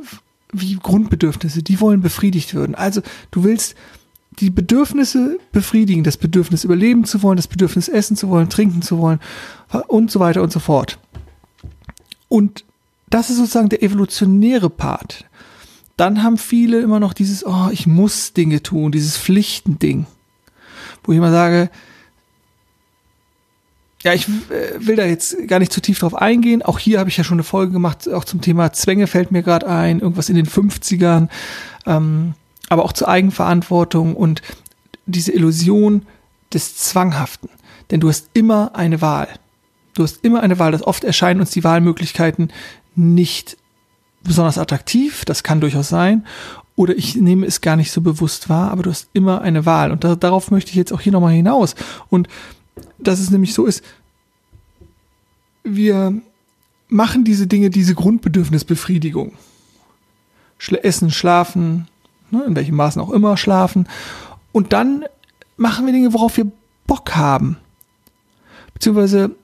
wie 0.52 0.76
Grundbedürfnisse, 0.76 1.62
die 1.62 1.80
wollen 1.80 2.00
befriedigt 2.00 2.54
werden. 2.54 2.74
Also 2.74 3.02
du 3.30 3.44
willst 3.44 3.74
die 4.40 4.50
Bedürfnisse 4.50 5.38
befriedigen, 5.52 6.02
das 6.02 6.16
Bedürfnis 6.16 6.64
überleben 6.64 7.04
zu 7.04 7.22
wollen, 7.22 7.36
das 7.36 7.46
Bedürfnis 7.46 7.88
essen 7.88 8.16
zu 8.16 8.28
wollen, 8.28 8.48
trinken 8.48 8.82
zu 8.82 8.98
wollen 8.98 9.20
und 9.86 10.10
so 10.10 10.18
weiter 10.18 10.42
und 10.42 10.52
so 10.52 10.60
fort. 10.60 10.98
Und 12.28 12.64
das 13.08 13.30
ist 13.30 13.36
sozusagen 13.36 13.68
der 13.68 13.82
evolutionäre 13.82 14.70
Part. 14.70 15.26
Dann 15.96 16.22
haben 16.22 16.38
viele 16.38 16.80
immer 16.80 17.00
noch 17.00 17.12
dieses, 17.12 17.46
oh, 17.46 17.68
ich 17.70 17.86
muss 17.86 18.32
Dinge 18.32 18.62
tun, 18.62 18.92
dieses 18.92 19.16
Pflichtending. 19.16 20.06
Wo 21.04 21.12
ich 21.12 21.18
immer 21.18 21.30
sage, 21.30 21.70
ja, 24.06 24.14
ich 24.14 24.28
äh, 24.28 24.86
will 24.86 24.94
da 24.94 25.04
jetzt 25.04 25.48
gar 25.48 25.58
nicht 25.58 25.72
zu 25.72 25.82
tief 25.82 25.98
drauf 25.98 26.14
eingehen. 26.14 26.62
Auch 26.62 26.78
hier 26.78 27.00
habe 27.00 27.10
ich 27.10 27.16
ja 27.16 27.24
schon 27.24 27.38
eine 27.38 27.42
Folge 27.42 27.72
gemacht, 27.72 28.08
auch 28.08 28.24
zum 28.24 28.40
Thema 28.40 28.72
Zwänge 28.72 29.08
fällt 29.08 29.32
mir 29.32 29.42
gerade 29.42 29.66
ein, 29.66 29.98
irgendwas 29.98 30.28
in 30.28 30.36
den 30.36 30.46
50ern, 30.46 31.28
ähm, 31.86 32.34
aber 32.68 32.84
auch 32.84 32.92
zur 32.92 33.08
Eigenverantwortung 33.08 34.14
und 34.14 34.42
diese 35.06 35.32
Illusion 35.32 36.06
des 36.54 36.76
Zwanghaften. 36.76 37.50
Denn 37.90 37.98
du 37.98 38.08
hast 38.08 38.30
immer 38.32 38.76
eine 38.76 39.00
Wahl. 39.00 39.26
Du 39.94 40.04
hast 40.04 40.24
immer 40.24 40.40
eine 40.40 40.60
Wahl. 40.60 40.70
Das 40.70 40.86
oft 40.86 41.02
erscheinen 41.02 41.40
uns 41.40 41.50
die 41.50 41.64
Wahlmöglichkeiten 41.64 42.52
nicht 42.94 43.56
besonders 44.22 44.56
attraktiv. 44.56 45.24
Das 45.24 45.42
kann 45.42 45.60
durchaus 45.60 45.88
sein. 45.88 46.24
Oder 46.76 46.96
ich 46.96 47.16
nehme 47.16 47.44
es 47.44 47.60
gar 47.60 47.74
nicht 47.74 47.90
so 47.90 48.02
bewusst 48.02 48.48
wahr, 48.48 48.70
aber 48.70 48.84
du 48.84 48.90
hast 48.90 49.08
immer 49.14 49.40
eine 49.40 49.66
Wahl. 49.66 49.90
Und 49.90 50.04
da, 50.04 50.14
darauf 50.14 50.52
möchte 50.52 50.70
ich 50.70 50.76
jetzt 50.76 50.92
auch 50.92 51.00
hier 51.00 51.12
nochmal 51.12 51.32
hinaus. 51.32 51.74
Und 52.08 52.28
dass 52.98 53.20
es 53.20 53.30
nämlich 53.30 53.54
so 53.54 53.66
ist, 53.66 53.82
wir 55.64 56.20
machen 56.88 57.24
diese 57.24 57.46
Dinge, 57.46 57.70
diese 57.70 57.94
Grundbedürfnisbefriedigung. 57.94 59.32
Schla 60.58 60.78
Essen, 60.78 61.10
schlafen, 61.10 61.88
ne, 62.30 62.44
in 62.44 62.56
welchem 62.56 62.76
Maßen 62.76 63.02
auch 63.02 63.10
immer 63.10 63.36
schlafen. 63.36 63.88
Und 64.52 64.72
dann 64.72 65.04
machen 65.56 65.86
wir 65.86 65.92
Dinge, 65.92 66.12
worauf 66.12 66.36
wir 66.36 66.50
Bock 66.86 67.14
haben. 67.16 67.58
Beziehungsweise 68.74 69.34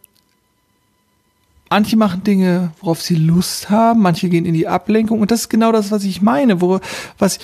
manche 1.71 1.97
machen 1.97 2.23
Dinge, 2.23 2.73
worauf 2.81 3.01
sie 3.01 3.17
Lust 3.17 3.71
haben, 3.71 4.03
manche 4.03 4.29
gehen 4.29 4.45
in 4.45 4.55
die 4.55 4.69
Ablenkung. 4.69 5.21
Und 5.21 5.31
das 5.31 5.43
ist 5.43 5.49
genau 5.49 5.73
das, 5.73 5.91
was 5.91 6.05
ich 6.05 6.23
meine, 6.23 6.61
wo, 6.61 6.81
was 7.19 7.39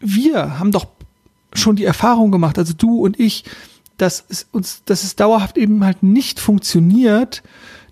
wir 0.00 0.58
haben 0.58 0.72
doch 0.72 0.86
schon 1.52 1.76
die 1.76 1.84
Erfahrung 1.84 2.30
gemacht, 2.30 2.58
also 2.58 2.72
du 2.72 3.00
und 3.00 3.20
ich, 3.20 3.44
dass 4.00 4.24
es 4.28 4.46
uns, 4.52 4.82
dass 4.84 5.04
es 5.04 5.16
dauerhaft 5.16 5.56
eben 5.56 5.84
halt 5.84 6.02
nicht 6.02 6.40
funktioniert, 6.40 7.42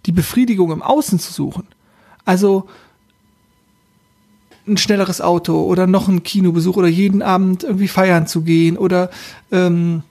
die 0.07 0.13
Befriedigung 0.13 0.73
im 0.73 0.83
Außen 0.83 1.19
zu 1.19 1.33
suchen. 1.33 1.67
Also 2.25 2.69
ein 4.67 4.77
schnelleres 4.77 5.21
Auto 5.21 5.63
oder 5.63 5.87
noch 5.87 6.09
ein 6.09 6.23
Kinobesuch 6.23 6.77
oder 6.77 6.89
jeden 6.89 7.23
Abend 7.23 7.65
irgendwie 7.65 7.89
feiern 7.89 8.27
zu 8.27 8.43
gehen 8.43 8.77
oder 8.77 9.11
ähm, 9.51 10.03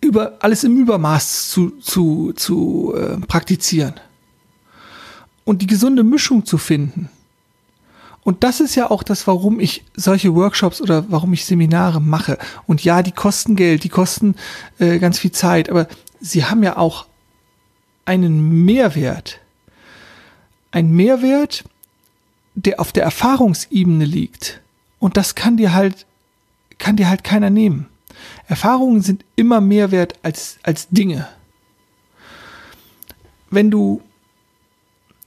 über 0.00 0.38
alles 0.40 0.64
im 0.64 0.76
Übermaß 0.78 1.48
zu, 1.48 1.70
zu, 1.80 2.32
zu 2.34 2.94
äh, 2.96 3.18
praktizieren. 3.26 3.94
Und 5.44 5.62
die 5.62 5.66
gesunde 5.66 6.02
Mischung 6.02 6.44
zu 6.44 6.58
finden 6.58 7.10
und 8.24 8.44
das 8.44 8.60
ist 8.60 8.76
ja 8.76 8.90
auch 8.90 9.02
das, 9.02 9.26
warum 9.26 9.58
ich 9.58 9.84
solche 9.94 10.34
Workshops 10.34 10.80
oder 10.80 11.04
warum 11.08 11.32
ich 11.32 11.44
Seminare 11.44 12.00
mache. 12.00 12.38
Und 12.66 12.84
ja, 12.84 13.02
die 13.02 13.12
kosten 13.12 13.56
Geld, 13.56 13.82
die 13.82 13.88
kosten 13.88 14.36
äh, 14.78 14.98
ganz 14.98 15.18
viel 15.18 15.32
Zeit, 15.32 15.68
aber 15.68 15.88
sie 16.20 16.44
haben 16.44 16.62
ja 16.62 16.76
auch 16.76 17.06
einen 18.04 18.64
Mehrwert. 18.64 19.40
Ein 20.70 20.92
Mehrwert, 20.92 21.64
der 22.54 22.78
auf 22.80 22.92
der 22.92 23.02
Erfahrungsebene 23.02 24.04
liegt. 24.04 24.60
Und 25.00 25.16
das 25.16 25.34
kann 25.34 25.56
dir 25.56 25.72
halt, 25.72 26.06
kann 26.78 26.96
dir 26.96 27.08
halt 27.08 27.24
keiner 27.24 27.50
nehmen. 27.50 27.88
Erfahrungen 28.46 29.02
sind 29.02 29.24
immer 29.34 29.60
mehr 29.60 29.90
wert 29.90 30.14
als, 30.22 30.58
als 30.62 30.88
Dinge. 30.90 31.26
Wenn 33.50 33.70
du 33.70 34.00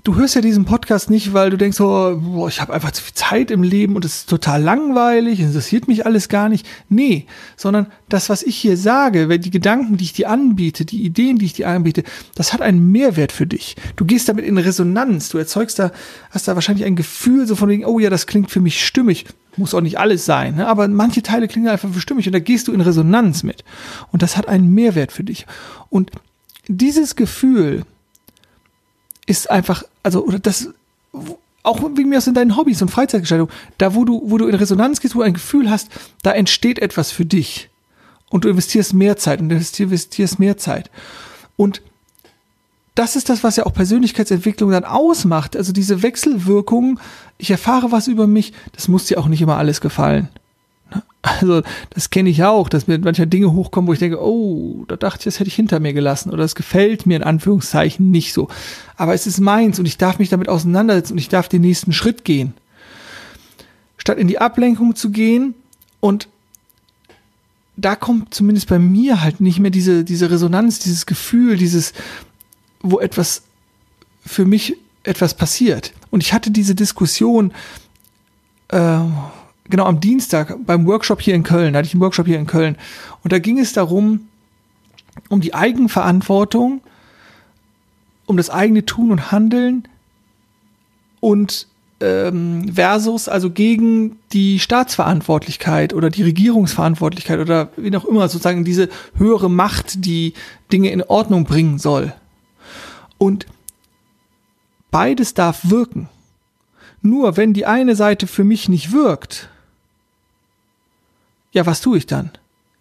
du 0.05 0.15
hörst 0.15 0.35
ja 0.35 0.41
diesen 0.41 0.65
Podcast 0.65 1.09
nicht, 1.09 1.33
weil 1.33 1.49
du 1.49 1.57
denkst, 1.57 1.81
oh, 1.81 2.15
boah, 2.17 2.47
ich 2.47 2.61
habe 2.61 2.71
einfach 2.71 2.91
zu 2.91 3.01
viel 3.01 3.15
Zeit 3.15 3.49
im 3.49 3.63
Leben 3.63 3.95
und 3.95 4.05
es 4.05 4.19
ist 4.19 4.29
total 4.29 4.61
langweilig, 4.61 5.39
interessiert 5.39 5.87
mich 5.87 6.05
alles 6.05 6.29
gar 6.29 6.47
nicht. 6.47 6.65
Nee, 6.89 7.25
sondern 7.57 7.87
das, 8.07 8.29
was 8.29 8.43
ich 8.43 8.55
hier 8.55 8.77
sage, 8.77 9.39
die 9.39 9.49
Gedanken, 9.49 9.97
die 9.97 10.03
ich 10.03 10.13
dir 10.13 10.29
anbiete, 10.29 10.85
die 10.85 11.03
Ideen, 11.03 11.39
die 11.39 11.45
ich 11.45 11.53
dir 11.53 11.67
anbiete, 11.67 12.03
das 12.35 12.53
hat 12.53 12.61
einen 12.61 12.91
Mehrwert 12.91 13.31
für 13.31 13.47
dich. 13.47 13.75
Du 13.95 14.05
gehst 14.05 14.29
damit 14.29 14.45
in 14.45 14.59
Resonanz, 14.59 15.29
du 15.29 15.39
erzeugst 15.39 15.79
da, 15.79 15.91
hast 16.29 16.47
da 16.47 16.53
wahrscheinlich 16.53 16.85
ein 16.85 16.95
Gefühl 16.95 17.47
so 17.47 17.55
von 17.55 17.69
wegen, 17.69 17.83
oh 17.83 17.97
ja, 17.97 18.11
das 18.11 18.27
klingt 18.27 18.51
für 18.51 18.61
mich 18.61 18.85
stimmig. 18.85 19.25
Muss 19.57 19.73
auch 19.73 19.81
nicht 19.81 19.97
alles 19.97 20.25
sein, 20.25 20.55
ne? 20.57 20.67
aber 20.67 20.87
manche 20.87 21.23
Teile 21.23 21.47
klingen 21.47 21.69
einfach 21.69 21.89
für 21.89 22.01
stimmig 22.01 22.27
und 22.27 22.33
da 22.33 22.39
gehst 22.39 22.67
du 22.67 22.73
in 22.73 22.81
Resonanz 22.81 23.41
mit. 23.41 23.63
Und 24.11 24.21
das 24.21 24.37
hat 24.37 24.47
einen 24.47 24.71
Mehrwert 24.71 25.11
für 25.11 25.23
dich. 25.23 25.47
Und 25.89 26.11
dieses 26.67 27.15
Gefühl, 27.15 27.85
ist 29.25 29.49
einfach, 29.49 29.83
also, 30.03 30.25
oder 30.25 30.39
das, 30.39 30.69
auch 31.63 31.81
wegen 31.95 32.09
mir 32.09 32.17
aus 32.17 32.27
in 32.27 32.33
deinen 32.33 32.55
Hobbys 32.55 32.81
und 32.81 32.89
Freizeitgestaltung, 32.89 33.49
da 33.77 33.95
wo 33.95 34.05
du, 34.05 34.21
wo 34.25 34.37
du 34.37 34.47
in 34.47 34.55
Resonanz 34.55 34.99
gehst, 34.99 35.15
wo 35.15 35.19
du 35.19 35.25
ein 35.25 35.33
Gefühl 35.33 35.69
hast, 35.69 35.89
da 36.21 36.31
entsteht 36.31 36.79
etwas 36.79 37.11
für 37.11 37.25
dich. 37.25 37.69
Und 38.29 38.43
du 38.43 38.49
investierst 38.49 38.93
mehr 38.93 39.17
Zeit 39.17 39.39
und 39.39 39.49
du 39.49 39.55
investierst 39.55 40.39
mehr 40.39 40.57
Zeit. 40.57 40.89
Und 41.57 41.81
das 42.95 43.15
ist 43.15 43.29
das, 43.29 43.43
was 43.43 43.57
ja 43.57 43.65
auch 43.65 43.73
Persönlichkeitsentwicklung 43.73 44.71
dann 44.71 44.85
ausmacht. 44.85 45.55
Also 45.55 45.73
diese 45.73 46.01
Wechselwirkung, 46.01 46.99
ich 47.37 47.51
erfahre 47.51 47.91
was 47.91 48.07
über 48.07 48.25
mich, 48.25 48.53
das 48.73 48.87
muss 48.87 49.05
dir 49.05 49.19
auch 49.19 49.27
nicht 49.27 49.41
immer 49.41 49.57
alles 49.57 49.81
gefallen. 49.81 50.29
Also, 51.21 51.63
das 51.89 52.11
kenne 52.11 52.29
ich 52.29 52.43
auch, 52.43 52.69
dass 52.69 52.85
mir 52.85 52.99
manchmal 52.99 53.25
Dinge 53.25 53.51
hochkommen, 53.51 53.87
wo 53.87 53.93
ich 53.93 53.99
denke, 53.99 54.21
oh, 54.21 54.85
da 54.87 54.95
dachte 54.95 55.21
ich, 55.21 55.25
das 55.25 55.39
hätte 55.39 55.47
ich 55.47 55.55
hinter 55.55 55.79
mir 55.79 55.91
gelassen 55.91 56.29
oder 56.31 56.43
es 56.43 56.53
gefällt 56.53 57.07
mir 57.07 57.15
in 57.17 57.23
Anführungszeichen 57.23 58.11
nicht 58.11 58.31
so. 58.31 58.47
Aber 58.95 59.15
es 59.15 59.25
ist 59.25 59.39
meins 59.39 59.79
und 59.79 59.87
ich 59.87 59.97
darf 59.97 60.19
mich 60.19 60.29
damit 60.29 60.49
auseinandersetzen 60.49 61.13
und 61.13 61.17
ich 61.17 61.29
darf 61.29 61.49
den 61.49 61.61
nächsten 61.61 61.93
Schritt 61.93 62.25
gehen. 62.25 62.53
statt 63.97 64.19
in 64.19 64.27
die 64.27 64.37
Ablenkung 64.37 64.95
zu 64.95 65.09
gehen 65.09 65.55
und 65.99 66.27
da 67.75 67.95
kommt 67.95 68.33
zumindest 68.33 68.67
bei 68.69 68.79
mir 68.79 69.21
halt 69.21 69.41
nicht 69.41 69.59
mehr 69.59 69.71
diese, 69.71 70.03
diese 70.03 70.29
Resonanz, 70.29 70.79
dieses 70.79 71.05
Gefühl, 71.05 71.57
dieses, 71.57 71.93
wo 72.81 72.99
etwas 72.99 73.41
für 74.25 74.45
mich 74.45 74.77
etwas 75.03 75.33
passiert. 75.33 75.93
Und 76.09 76.21
ich 76.23 76.33
hatte 76.33 76.51
diese 76.51 76.75
Diskussion, 76.75 77.51
äh, 78.69 78.99
genau 79.69 79.85
am 79.85 79.99
Dienstag 79.99 80.57
beim 80.65 80.85
Workshop 80.85 81.21
hier 81.21 81.35
in 81.35 81.43
Köln, 81.43 81.73
da 81.73 81.79
hatte 81.79 81.87
ich 81.87 81.93
einen 81.93 82.01
Workshop 82.01 82.27
hier 82.27 82.39
in 82.39 82.47
Köln. 82.47 82.77
Und 83.23 83.33
da 83.33 83.39
ging 83.39 83.59
es 83.59 83.73
darum, 83.73 84.27
um 85.29 85.41
die 85.41 85.53
Eigenverantwortung, 85.53 86.81
um 88.25 88.37
das 88.37 88.49
eigene 88.49 88.85
Tun 88.85 89.11
und 89.11 89.31
Handeln 89.31 89.87
und 91.19 91.67
ähm, 92.01 92.71
versus, 92.73 93.29
also 93.29 93.49
gegen 93.49 94.17
die 94.33 94.59
Staatsverantwortlichkeit 94.59 95.93
oder 95.93 96.09
die 96.09 96.23
Regierungsverantwortlichkeit 96.23 97.39
oder 97.39 97.69
wie 97.77 97.95
auch 97.95 98.05
immer, 98.05 98.27
sozusagen 98.27 98.65
diese 98.65 98.89
höhere 99.17 99.49
Macht, 99.49 100.05
die 100.05 100.33
Dinge 100.71 100.89
in 100.89 101.01
Ordnung 101.01 101.45
bringen 101.45 101.79
soll. 101.79 102.13
Und 103.17 103.45
beides 104.91 105.33
darf 105.33 105.69
wirken. 105.69 106.09
Nur 107.01 107.37
wenn 107.37 107.53
die 107.53 107.65
eine 107.65 107.95
Seite 107.95 108.27
für 108.27 108.43
mich 108.43 108.67
nicht 108.67 108.91
wirkt, 108.91 109.49
ja, 111.55 111.65
was 111.65 111.79
tue 111.79 111.97
ich 111.97 112.05
dann? 112.05 112.31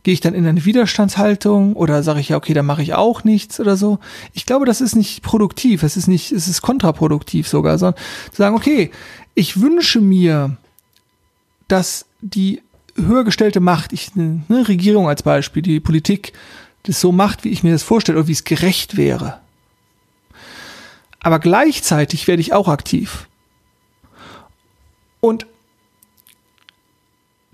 Gehe 0.03 0.13
ich 0.13 0.21
dann 0.21 0.35
in 0.35 0.47
eine 0.47 0.65
Widerstandshaltung 0.65 1.75
oder 1.75 2.03
sage 2.03 2.21
ich 2.21 2.29
ja, 2.29 2.37
okay, 2.37 2.53
dann 2.55 2.67
mache 2.67 2.83
ich 2.83 2.93
auch 2.93 3.23
nichts 3.23 3.61
oder 3.61 3.77
so? 3.77 4.01
Ich 4.33 4.47
glaube, 4.47 4.67
das 4.67 4.81
ist 4.81 4.97
nicht 4.97 5.23
produktiv, 5.23 5.85
es 5.85 5.97
ist 5.97 6.09
nicht, 6.09 6.33
es 6.33 6.49
ist 6.49 6.61
kontraproduktiv 6.61 7.49
sogar, 7.49 7.79
sondern 7.79 8.03
zu 8.33 8.37
sagen, 8.37 8.57
okay, 8.57 8.91
ich 9.35 9.61
wünsche 9.61 10.01
mir, 10.01 10.57
dass 11.69 12.05
die 12.21 12.63
höher 12.97 13.23
gestellte 13.23 13.61
Macht, 13.61 13.93
ich, 13.93 14.11
eine 14.17 14.69
Regierung 14.69 15.09
als 15.09 15.23
Beispiel, 15.23 15.63
die 15.63 15.79
Politik, 15.81 16.33
das 16.83 17.01
so 17.01 17.13
macht, 17.13 17.45
wie 17.45 17.51
ich 17.51 17.63
mir 17.63 17.73
das 17.73 17.85
vorstelle 17.85 18.19
oder 18.19 18.29
wie 18.29 18.33
es 18.33 18.45
gerecht 18.45 18.97
wäre. 18.97 19.41
Aber 21.21 21.39
gleichzeitig 21.39 22.27
werde 22.27 22.41
ich 22.41 22.53
auch 22.53 22.69
aktiv. 22.69 23.29
Und 25.21 25.47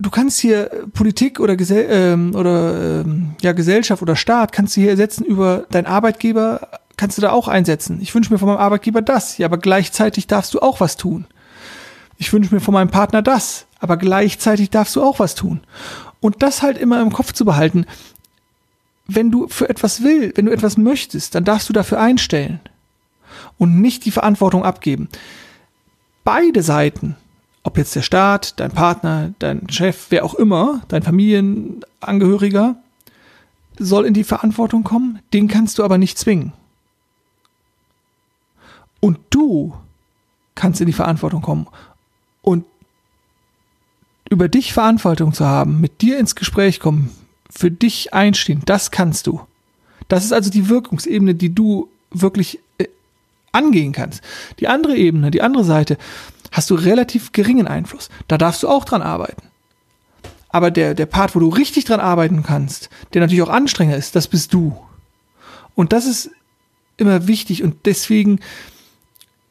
du 0.00 0.10
kannst 0.10 0.40
hier 0.40 0.70
Politik 0.94 1.40
oder, 1.40 1.56
Gesell 1.56 1.86
ähm, 1.90 2.34
oder 2.34 3.00
ähm, 3.02 3.34
ja, 3.40 3.52
Gesellschaft 3.52 4.02
oder 4.02 4.16
Staat 4.16 4.52
kannst 4.52 4.76
du 4.76 4.80
hier 4.80 4.90
ersetzen 4.90 5.24
über 5.24 5.66
deinen 5.70 5.86
Arbeitgeber, 5.86 6.68
kannst 6.96 7.18
du 7.18 7.22
da 7.22 7.30
auch 7.30 7.48
einsetzen. 7.48 8.00
Ich 8.00 8.14
wünsche 8.14 8.32
mir 8.32 8.38
von 8.38 8.48
meinem 8.48 8.58
Arbeitgeber 8.58 9.02
das, 9.02 9.38
ja, 9.38 9.46
aber 9.46 9.58
gleichzeitig 9.58 10.26
darfst 10.26 10.54
du 10.54 10.60
auch 10.60 10.80
was 10.80 10.96
tun. 10.96 11.26
Ich 12.16 12.32
wünsche 12.32 12.54
mir 12.54 12.60
von 12.60 12.74
meinem 12.74 12.90
Partner 12.90 13.22
das, 13.22 13.66
aber 13.78 13.96
gleichzeitig 13.96 14.70
darfst 14.70 14.96
du 14.96 15.02
auch 15.02 15.18
was 15.18 15.34
tun. 15.34 15.60
Und 16.20 16.42
das 16.42 16.62
halt 16.62 16.78
immer 16.78 17.00
im 17.00 17.12
Kopf 17.12 17.32
zu 17.32 17.44
behalten. 17.44 17.86
Wenn 19.06 19.30
du 19.30 19.48
für 19.48 19.68
etwas 19.68 20.02
will, 20.02 20.32
wenn 20.36 20.46
du 20.46 20.52
etwas 20.52 20.76
möchtest, 20.76 21.34
dann 21.34 21.44
darfst 21.44 21.68
du 21.68 21.72
dafür 21.72 22.00
einstellen 22.00 22.60
und 23.58 23.80
nicht 23.80 24.04
die 24.04 24.10
Verantwortung 24.10 24.64
abgeben. 24.64 25.08
Beide 26.24 26.62
Seiten 26.62 27.16
ob 27.62 27.76
jetzt 27.76 27.94
der 27.94 28.02
Staat, 28.02 28.58
dein 28.58 28.70
Partner, 28.70 29.32
dein 29.38 29.68
Chef, 29.68 30.06
wer 30.10 30.24
auch 30.24 30.34
immer, 30.34 30.82
dein 30.88 31.02
Familienangehöriger, 31.02 32.76
soll 33.78 34.06
in 34.06 34.14
die 34.14 34.24
Verantwortung 34.24 34.84
kommen, 34.84 35.20
den 35.32 35.48
kannst 35.48 35.78
du 35.78 35.84
aber 35.84 35.98
nicht 35.98 36.18
zwingen. 36.18 36.52
Und 39.00 39.18
du 39.30 39.74
kannst 40.54 40.80
in 40.80 40.86
die 40.86 40.92
Verantwortung 40.92 41.42
kommen. 41.42 41.66
Und 42.42 42.64
über 44.28 44.48
dich 44.48 44.72
Verantwortung 44.72 45.32
zu 45.32 45.46
haben, 45.46 45.80
mit 45.80 46.02
dir 46.02 46.18
ins 46.18 46.36
Gespräch 46.36 46.80
kommen, 46.80 47.10
für 47.50 47.70
dich 47.70 48.14
einstehen, 48.14 48.62
das 48.64 48.90
kannst 48.90 49.26
du. 49.26 49.40
Das 50.08 50.24
ist 50.24 50.32
also 50.32 50.50
die 50.50 50.68
Wirkungsebene, 50.68 51.34
die 51.34 51.54
du 51.54 51.88
wirklich 52.10 52.60
äh, 52.78 52.86
angehen 53.52 53.92
kannst. 53.92 54.22
Die 54.60 54.68
andere 54.68 54.96
Ebene, 54.96 55.30
die 55.30 55.42
andere 55.42 55.64
Seite, 55.64 55.98
hast 56.50 56.70
du 56.70 56.74
relativ 56.74 57.32
geringen 57.32 57.68
Einfluss. 57.68 58.08
Da 58.28 58.38
darfst 58.38 58.62
du 58.62 58.68
auch 58.68 58.84
dran 58.84 59.02
arbeiten. 59.02 59.42
Aber 60.48 60.70
der, 60.70 60.94
der 60.94 61.06
Part, 61.06 61.34
wo 61.34 61.40
du 61.40 61.48
richtig 61.48 61.84
dran 61.84 62.00
arbeiten 62.00 62.42
kannst, 62.42 62.90
der 63.14 63.20
natürlich 63.20 63.42
auch 63.42 63.48
anstrengender 63.48 63.98
ist, 63.98 64.16
das 64.16 64.26
bist 64.26 64.52
du. 64.52 64.76
Und 65.74 65.92
das 65.92 66.06
ist 66.06 66.30
immer 66.96 67.26
wichtig 67.28 67.62
und 67.62 67.86
deswegen 67.86 68.40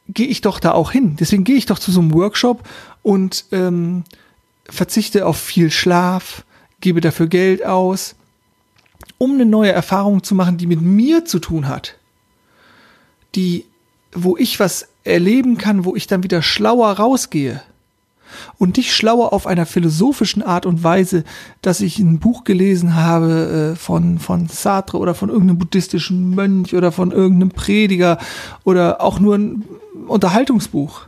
gehe 0.09 0.27
ich 0.27 0.41
doch 0.41 0.59
da 0.59 0.71
auch 0.71 0.91
hin. 0.91 1.15
Deswegen 1.19 1.43
gehe 1.43 1.55
ich 1.55 1.65
doch 1.65 1.79
zu 1.79 1.91
so 1.91 2.01
einem 2.01 2.13
Workshop 2.13 2.67
und 3.01 3.45
ähm, 3.51 4.03
verzichte 4.65 5.25
auf 5.25 5.39
viel 5.39 5.71
Schlaf, 5.71 6.43
gebe 6.81 7.01
dafür 7.01 7.27
Geld 7.27 7.65
aus, 7.65 8.15
um 9.17 9.33
eine 9.33 9.45
neue 9.45 9.71
Erfahrung 9.71 10.23
zu 10.23 10.35
machen, 10.35 10.57
die 10.57 10.67
mit 10.67 10.81
mir 10.81 11.25
zu 11.25 11.39
tun 11.39 11.67
hat, 11.67 11.95
die, 13.35 13.65
wo 14.11 14.37
ich 14.37 14.59
was 14.59 14.87
erleben 15.09 15.57
kann, 15.57 15.85
wo 15.85 15.95
ich 15.95 16.07
dann 16.07 16.23
wieder 16.23 16.41
schlauer 16.41 16.91
rausgehe. 16.91 17.61
Und 18.57 18.77
nicht 18.77 18.93
schlauer 18.93 19.33
auf 19.33 19.47
einer 19.47 19.65
philosophischen 19.65 20.43
Art 20.43 20.65
und 20.65 20.83
Weise, 20.83 21.23
dass 21.61 21.81
ich 21.81 21.97
ein 21.99 22.19
Buch 22.19 22.43
gelesen 22.43 22.95
habe 22.95 23.73
äh, 23.73 23.75
von, 23.75 24.19
von 24.19 24.47
Sartre 24.47 24.97
oder 24.97 25.15
von 25.15 25.29
irgendeinem 25.29 25.57
buddhistischen 25.57 26.35
Mönch 26.35 26.75
oder 26.75 26.91
von 26.91 27.11
irgendeinem 27.11 27.49
Prediger 27.49 28.19
oder 28.63 29.01
auch 29.01 29.19
nur 29.19 29.35
ein 29.35 29.65
Unterhaltungsbuch. 30.07 31.07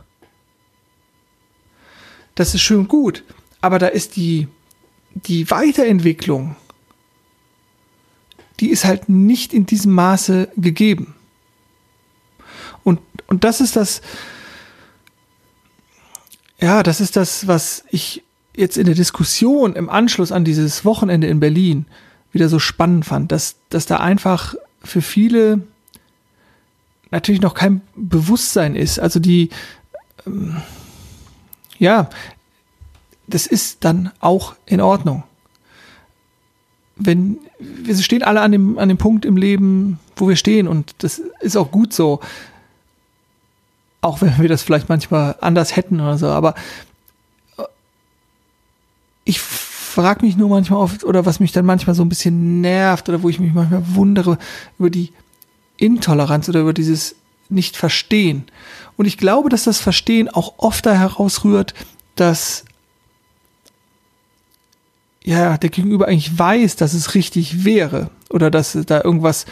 Das 2.34 2.54
ist 2.54 2.62
schön 2.62 2.88
gut, 2.88 3.24
aber 3.60 3.78
da 3.78 3.86
ist 3.86 4.16
die, 4.16 4.48
die 5.14 5.50
Weiterentwicklung, 5.50 6.56
die 8.58 8.70
ist 8.70 8.84
halt 8.84 9.08
nicht 9.08 9.52
in 9.52 9.66
diesem 9.66 9.92
Maße 9.92 10.48
gegeben. 10.56 11.14
Und, 13.32 13.44
das 13.44 13.62
ist 13.62 13.76
das, 13.76 14.02
ja, 16.60 16.82
das 16.82 17.00
ist 17.00 17.16
das, 17.16 17.46
was 17.46 17.82
ich 17.90 18.22
jetzt 18.54 18.76
in 18.76 18.84
der 18.84 18.94
Diskussion 18.94 19.74
im 19.74 19.88
Anschluss 19.88 20.32
an 20.32 20.44
dieses 20.44 20.84
Wochenende 20.84 21.28
in 21.28 21.40
Berlin 21.40 21.86
wieder 22.30 22.50
so 22.50 22.58
spannend 22.58 23.06
fand, 23.06 23.32
dass, 23.32 23.56
dass 23.70 23.86
da 23.86 23.96
einfach 23.96 24.54
für 24.84 25.00
viele 25.00 25.62
natürlich 27.10 27.40
noch 27.40 27.54
kein 27.54 27.80
Bewusstsein 27.96 28.76
ist. 28.76 28.98
Also 28.98 29.18
die, 29.18 29.48
ähm, 30.26 30.58
ja, 31.78 32.10
das 33.28 33.46
ist 33.46 33.82
dann 33.82 34.12
auch 34.20 34.56
in 34.66 34.82
Ordnung. 34.82 35.24
Wenn, 36.96 37.38
wir 37.58 37.96
stehen 37.96 38.22
alle 38.22 38.42
an 38.42 38.52
dem, 38.52 38.78
an 38.78 38.90
dem 38.90 38.98
Punkt 38.98 39.24
im 39.24 39.38
Leben, 39.38 39.98
wo 40.16 40.28
wir 40.28 40.36
stehen 40.36 40.68
und 40.68 40.96
das 40.98 41.18
ist 41.40 41.56
auch 41.56 41.70
gut 41.70 41.94
so. 41.94 42.20
Auch 44.02 44.20
wenn 44.20 44.38
wir 44.38 44.48
das 44.48 44.62
vielleicht 44.62 44.90
manchmal 44.90 45.36
anders 45.40 45.74
hätten 45.74 46.00
oder 46.00 46.18
so, 46.18 46.26
aber 46.26 46.54
äh, 47.56 47.62
ich 49.24 49.40
frage 49.40 50.26
mich 50.26 50.36
nur 50.36 50.50
manchmal 50.50 50.80
oft, 50.80 51.04
oder 51.04 51.24
was 51.24 51.40
mich 51.40 51.52
dann 51.52 51.64
manchmal 51.64 51.94
so 51.94 52.02
ein 52.02 52.10
bisschen 52.10 52.60
nervt, 52.60 53.08
oder 53.08 53.22
wo 53.22 53.30
ich 53.30 53.40
mich 53.40 53.54
manchmal 53.54 53.82
wundere 53.94 54.38
über 54.78 54.90
die 54.90 55.12
Intoleranz 55.76 56.48
oder 56.48 56.60
über 56.60 56.72
dieses 56.72 57.14
Nicht-Verstehen. 57.48 58.44
Und 58.96 59.06
ich 59.06 59.18
glaube, 59.18 59.48
dass 59.48 59.64
das 59.64 59.80
Verstehen 59.80 60.28
auch 60.28 60.54
oft 60.58 60.84
da 60.84 60.94
herausrührt, 60.94 61.74
dass 62.14 62.64
ja, 65.24 65.56
der 65.56 65.70
Gegenüber 65.70 66.08
eigentlich 66.08 66.36
weiß, 66.38 66.76
dass 66.76 66.94
es 66.94 67.14
richtig 67.14 67.64
wäre 67.64 68.10
oder 68.30 68.50
dass 68.50 68.76
da 68.86 69.02
irgendwas 69.02 69.46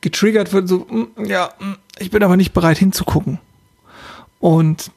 getriggert 0.00 0.52
wird, 0.52 0.68
so, 0.68 0.80
mm, 0.80 1.24
ja, 1.24 1.50
mm, 1.58 1.74
ich 1.98 2.10
bin 2.10 2.22
aber 2.22 2.36
nicht 2.36 2.52
bereit 2.52 2.78
hinzugucken. 2.78 3.38
Und 4.40 4.90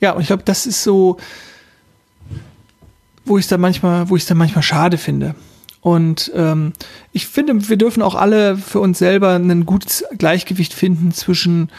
ja, 0.00 0.12
und 0.12 0.20
ich 0.20 0.28
glaube, 0.28 0.42
das 0.44 0.66
ist 0.66 0.82
so, 0.82 1.18
wo 3.24 3.38
ich 3.38 3.44
es 3.44 3.48
dann 3.48 3.60
manchmal, 3.60 4.08
wo 4.08 4.16
ich 4.16 4.22
es 4.22 4.28
dann 4.28 4.38
manchmal 4.38 4.62
schade 4.62 4.98
finde. 4.98 5.34
Und 5.80 6.32
ähm, 6.34 6.72
ich 7.12 7.26
finde, 7.26 7.68
wir 7.68 7.76
dürfen 7.76 8.02
auch 8.02 8.14
alle 8.14 8.56
für 8.56 8.80
uns 8.80 8.98
selber 8.98 9.34
ein 9.34 9.64
gutes 9.64 10.04
Gleichgewicht 10.16 10.74
finden 10.74 11.12
zwischen 11.12 11.70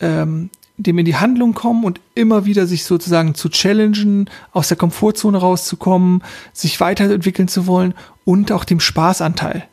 ähm, 0.00 0.50
dem 0.76 0.98
in 0.98 1.04
die 1.04 1.16
Handlung 1.16 1.52
kommen 1.52 1.84
und 1.84 2.00
immer 2.14 2.46
wieder 2.46 2.66
sich 2.66 2.84
sozusagen 2.84 3.34
zu 3.34 3.48
challengen, 3.50 4.30
aus 4.52 4.68
der 4.68 4.76
Komfortzone 4.76 5.36
rauszukommen, 5.36 6.22
sich 6.52 6.80
weiterentwickeln 6.80 7.48
zu 7.48 7.66
wollen 7.66 7.94
und 8.24 8.50
auch 8.52 8.64
dem 8.64 8.80
Spaßanteil 8.80 9.66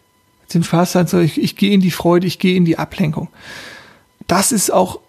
den 0.53 0.63
Spaß 0.63 0.93
sein 0.93 1.07
soll, 1.07 1.23
ich, 1.23 1.41
ich 1.41 1.55
gehe 1.55 1.71
in 1.71 1.81
die 1.81 1.91
Freude, 1.91 2.27
ich 2.27 2.39
gehe 2.39 2.55
in 2.55 2.65
die 2.65 2.77
Ablenkung. 2.77 3.29
Das 4.27 4.51
ist 4.51 4.71
auch 4.71 4.99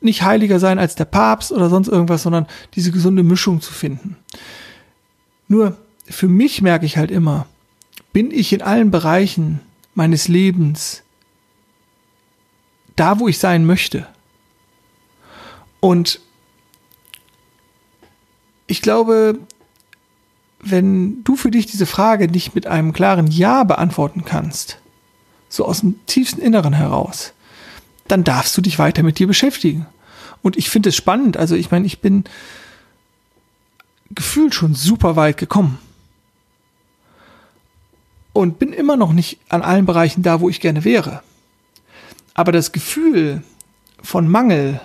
nicht 0.00 0.22
heiliger 0.22 0.58
sein 0.58 0.78
als 0.78 0.94
der 0.94 1.04
Papst 1.04 1.52
oder 1.52 1.68
sonst 1.68 1.88
irgendwas, 1.88 2.22
sondern 2.22 2.46
diese 2.74 2.92
gesunde 2.92 3.22
Mischung 3.22 3.60
zu 3.60 3.72
finden. 3.72 4.16
Nur 5.48 5.76
für 6.06 6.28
mich 6.28 6.62
merke 6.62 6.86
ich 6.86 6.96
halt 6.96 7.10
immer, 7.10 7.46
bin 8.12 8.30
ich 8.30 8.52
in 8.52 8.62
allen 8.62 8.90
Bereichen 8.90 9.60
meines 9.94 10.28
Lebens 10.28 11.02
da, 12.96 13.18
wo 13.18 13.28
ich 13.28 13.38
sein 13.38 13.64
möchte? 13.64 14.06
Und 15.80 16.20
ich 18.66 18.82
glaube, 18.82 19.38
wenn 20.62 21.24
du 21.24 21.36
für 21.36 21.50
dich 21.50 21.66
diese 21.66 21.86
Frage 21.86 22.28
nicht 22.28 22.54
mit 22.54 22.66
einem 22.66 22.92
klaren 22.92 23.26
Ja 23.26 23.64
beantworten 23.64 24.24
kannst, 24.24 24.78
so 25.48 25.66
aus 25.66 25.80
dem 25.80 25.98
tiefsten 26.06 26.40
Inneren 26.40 26.72
heraus, 26.72 27.32
dann 28.08 28.24
darfst 28.24 28.56
du 28.56 28.62
dich 28.62 28.78
weiter 28.78 29.02
mit 29.02 29.18
dir 29.18 29.26
beschäftigen. 29.26 29.86
Und 30.40 30.56
ich 30.56 30.70
finde 30.70 30.90
es 30.90 30.96
spannend. 30.96 31.36
Also 31.36 31.56
ich 31.56 31.70
meine, 31.70 31.86
ich 31.86 32.00
bin 32.00 32.24
gefühlt 34.10 34.54
schon 34.54 34.74
super 34.74 35.16
weit 35.16 35.36
gekommen. 35.36 35.78
Und 38.32 38.58
bin 38.58 38.72
immer 38.72 38.96
noch 38.96 39.12
nicht 39.12 39.38
an 39.50 39.62
allen 39.62 39.84
Bereichen 39.84 40.22
da, 40.22 40.40
wo 40.40 40.48
ich 40.48 40.60
gerne 40.60 40.84
wäre. 40.84 41.22
Aber 42.34 42.50
das 42.50 42.72
Gefühl 42.72 43.42
von 44.02 44.26
Mangel 44.28 44.80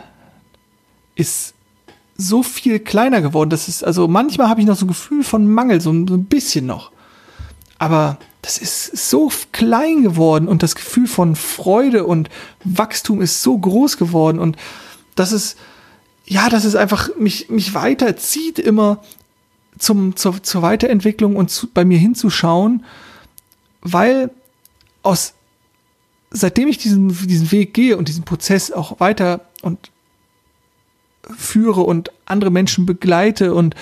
ist 1.16 1.54
so 2.18 2.44
viel 2.44 2.80
kleiner 2.80 3.22
geworden. 3.22 3.50
Das 3.50 3.68
ist, 3.68 3.84
also 3.84 4.08
manchmal 4.08 4.50
habe 4.50 4.60
ich 4.60 4.68
noch 4.68 4.76
so 4.76 4.86
ein 4.86 4.90
Gefühl 4.90 5.24
von 5.24 5.48
Mangel, 5.48 5.80
so, 5.82 5.92
so 5.92 6.16
ein 6.16 6.26
bisschen 6.26 6.66
noch. 6.66 6.92
Aber 7.78 8.18
das 8.42 8.58
ist 8.58 9.10
so 9.10 9.32
klein 9.52 10.04
geworden 10.04 10.48
und 10.48 10.64
das 10.64 10.76
Gefühl 10.76 11.08
von 11.08 11.36
Freude 11.36 12.06
und 12.06 12.30
Wachstum 12.64 13.22
ist 13.22 13.44
so 13.44 13.58
groß 13.58 13.98
geworden 13.98 14.40
und 14.40 14.58
das 15.16 15.32
ist, 15.32 15.58
ja, 16.26 16.50
das 16.50 16.66
ist 16.66 16.76
einfach 16.76 17.10
mich, 17.18 17.50
mich 17.50 17.74
weiterzieht 17.74 18.58
immer 18.58 19.04
zum, 19.78 20.16
zur, 20.16 20.42
zur 20.42 20.62
Weiterentwicklung 20.62 21.36
und 21.36 21.52
zu, 21.52 21.68
bei 21.68 21.86
mir 21.86 21.98
hinzuschauen, 21.98 22.86
weil 23.82 24.32
aus, 25.04 25.34
seitdem 26.32 26.68
ich 26.68 26.78
diesen, 26.78 27.10
diesen 27.28 27.52
Weg 27.52 27.74
gehe 27.74 27.98
und 27.98 28.08
diesen 28.08 28.24
Prozess 28.24 28.72
auch 28.72 29.00
weiter 29.00 29.42
und 29.62 29.92
führe 31.36 31.82
und 31.82 32.12
andere 32.26 32.52
Menschen 32.52 32.86
begleite 32.86 33.54
und 33.54 33.76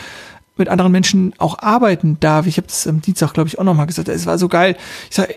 mit 0.58 0.70
anderen 0.70 0.92
Menschen 0.92 1.34
auch 1.38 1.60
arbeiten 1.60 2.18
darf. 2.20 2.48
Ich 2.48 2.58
habe 2.58 2.68
das 2.68 2.88
am 2.88 3.02
Dienstag, 3.02 3.34
glaube 3.34 3.50
ich, 3.50 3.60
auch 3.60 3.64
nochmal 3.64 3.88
gesagt. 3.88 4.08
Es 4.08 4.26
war 4.26 4.38
so 4.38 4.48
geil. 4.48 4.78
Ich 5.10 5.16
sage, 5.16 5.36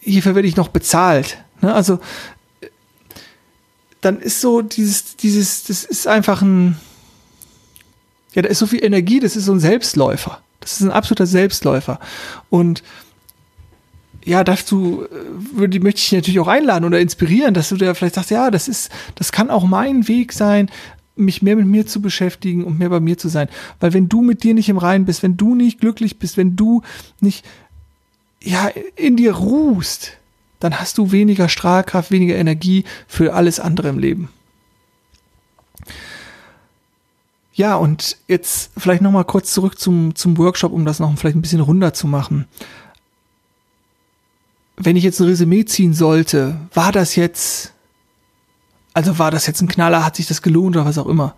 hierfür 0.00 0.34
werde 0.34 0.48
ich 0.48 0.56
noch 0.56 0.68
bezahlt. 0.68 1.38
Ne? 1.60 1.74
Also 1.74 1.98
dann 4.00 4.20
ist 4.20 4.40
so 4.40 4.62
dieses, 4.62 5.16
dieses, 5.16 5.64
das 5.64 5.84
ist 5.84 6.06
einfach 6.06 6.42
ein, 6.42 6.76
ja, 8.34 8.42
da 8.42 8.48
ist 8.48 8.58
so 8.58 8.66
viel 8.66 8.84
Energie, 8.84 9.20
das 9.20 9.36
ist 9.36 9.46
so 9.46 9.52
ein 9.52 9.60
Selbstläufer. 9.60 10.40
Das 10.60 10.72
ist 10.72 10.80
ein 10.80 10.90
absoluter 10.90 11.26
Selbstläufer. 11.26 11.98
Und 12.50 12.82
ja, 14.24 14.44
dazu 14.44 15.04
äh, 15.04 15.56
würde, 15.56 15.80
möchte 15.80 16.00
ich 16.00 16.12
natürlich 16.12 16.40
auch 16.40 16.48
einladen 16.48 16.84
oder 16.84 17.00
inspirieren, 17.00 17.54
dass 17.54 17.68
du 17.68 17.76
dir 17.76 17.94
vielleicht 17.94 18.14
sagst, 18.14 18.30
ja, 18.30 18.50
das 18.50 18.68
ist, 18.68 18.90
das 19.16 19.32
kann 19.32 19.50
auch 19.50 19.64
mein 19.64 20.06
Weg 20.08 20.32
sein, 20.32 20.70
mich 21.16 21.42
mehr 21.42 21.56
mit 21.56 21.66
mir 21.66 21.86
zu 21.86 22.00
beschäftigen 22.00 22.64
und 22.64 22.78
mehr 22.78 22.88
bei 22.88 23.00
mir 23.00 23.18
zu 23.18 23.28
sein. 23.28 23.48
Weil 23.80 23.92
wenn 23.92 24.08
du 24.08 24.22
mit 24.22 24.42
dir 24.42 24.54
nicht 24.54 24.68
im 24.68 24.78
Reinen 24.78 25.04
bist, 25.04 25.22
wenn 25.22 25.36
du 25.36 25.54
nicht 25.54 25.80
glücklich 25.80 26.18
bist, 26.18 26.36
wenn 26.36 26.56
du 26.56 26.82
nicht, 27.20 27.44
ja, 28.42 28.70
in 28.96 29.16
dir 29.16 29.34
ruhst, 29.34 30.12
dann 30.60 30.78
hast 30.80 30.98
du 30.98 31.12
weniger 31.12 31.48
Strahlkraft, 31.48 32.10
weniger 32.10 32.36
Energie 32.36 32.84
für 33.06 33.34
alles 33.34 33.60
andere 33.60 33.88
im 33.88 33.98
Leben. 33.98 34.28
Ja, 37.54 37.76
und 37.76 38.16
jetzt 38.28 38.70
vielleicht 38.78 39.02
nochmal 39.02 39.24
kurz 39.24 39.52
zurück 39.52 39.78
zum, 39.78 40.14
zum 40.14 40.38
Workshop, 40.38 40.72
um 40.72 40.86
das 40.86 41.00
noch 41.00 41.16
vielleicht 41.18 41.36
ein 41.36 41.42
bisschen 41.42 41.60
runder 41.60 41.92
zu 41.92 42.06
machen. 42.06 42.46
Wenn 44.76 44.96
ich 44.96 45.04
jetzt 45.04 45.20
ein 45.20 45.26
Resümee 45.26 45.66
ziehen 45.66 45.92
sollte, 45.92 46.56
war 46.72 46.92
das 46.92 47.14
jetzt 47.14 47.74
also 48.94 49.18
war 49.18 49.30
das 49.30 49.46
jetzt 49.46 49.60
ein 49.60 49.68
Knaller, 49.68 50.04
hat 50.04 50.16
sich 50.16 50.26
das 50.26 50.42
gelohnt 50.42 50.76
oder 50.76 50.84
was 50.84 50.98
auch 50.98 51.06
immer. 51.06 51.34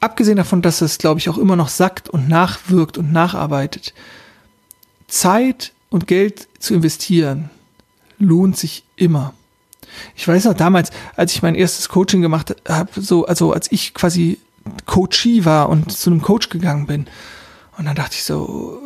Abgesehen 0.00 0.36
davon, 0.36 0.62
dass 0.62 0.80
es, 0.80 0.98
glaube 0.98 1.20
ich, 1.20 1.28
auch 1.28 1.38
immer 1.38 1.56
noch 1.56 1.68
sackt 1.68 2.08
und 2.08 2.28
nachwirkt 2.28 2.98
und 2.98 3.12
nacharbeitet, 3.12 3.94
Zeit 5.08 5.72
und 5.90 6.06
Geld 6.06 6.48
zu 6.58 6.74
investieren, 6.74 7.50
lohnt 8.18 8.56
sich 8.56 8.84
immer. 8.96 9.32
Ich 10.14 10.26
weiß 10.26 10.44
noch 10.44 10.54
damals, 10.54 10.90
als 11.16 11.32
ich 11.34 11.42
mein 11.42 11.54
erstes 11.54 11.88
Coaching 11.88 12.20
gemacht 12.20 12.54
habe, 12.68 13.00
so, 13.00 13.24
also 13.26 13.52
als 13.52 13.70
ich 13.72 13.94
quasi 13.94 14.38
Coachie 14.84 15.44
war 15.44 15.68
und 15.68 15.92
zu 15.92 16.10
einem 16.10 16.22
Coach 16.22 16.48
gegangen 16.48 16.86
bin. 16.86 17.06
Und 17.78 17.86
dann 17.86 17.94
dachte 17.94 18.14
ich 18.14 18.24
so, 18.24 18.80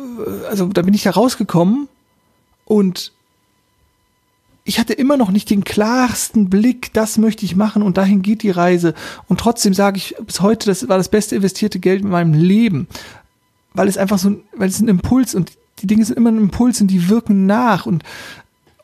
also 0.49 0.67
da 0.67 0.81
bin 0.83 0.93
ich 0.93 1.03
da 1.03 1.11
rausgekommen 1.11 1.87
und 2.65 3.11
ich 4.71 4.79
hatte 4.79 4.93
immer 4.93 5.17
noch 5.17 5.31
nicht 5.31 5.49
den 5.49 5.65
klarsten 5.65 6.49
Blick, 6.49 6.93
das 6.93 7.17
möchte 7.17 7.43
ich 7.43 7.57
machen 7.57 7.81
und 7.81 7.97
dahin 7.97 8.21
geht 8.21 8.41
die 8.41 8.51
Reise. 8.51 8.93
Und 9.27 9.37
trotzdem 9.37 9.73
sage 9.73 9.97
ich 9.97 10.15
bis 10.25 10.39
heute, 10.39 10.67
das 10.67 10.87
war 10.87 10.95
das 10.97 11.09
beste 11.09 11.35
investierte 11.35 11.77
Geld 11.77 12.03
in 12.03 12.09
meinem 12.09 12.33
Leben. 12.33 12.87
Weil 13.73 13.89
es 13.89 13.97
einfach 13.97 14.17
so, 14.17 14.39
weil 14.55 14.69
es 14.69 14.79
ein 14.79 14.87
Impuls 14.87 15.35
und 15.35 15.51
die 15.79 15.87
Dinge 15.87 16.05
sind 16.05 16.15
immer 16.15 16.31
ein 16.31 16.37
Impuls 16.37 16.79
und 16.79 16.87
die 16.87 17.09
wirken 17.09 17.45
nach. 17.45 17.85
Und 17.85 18.03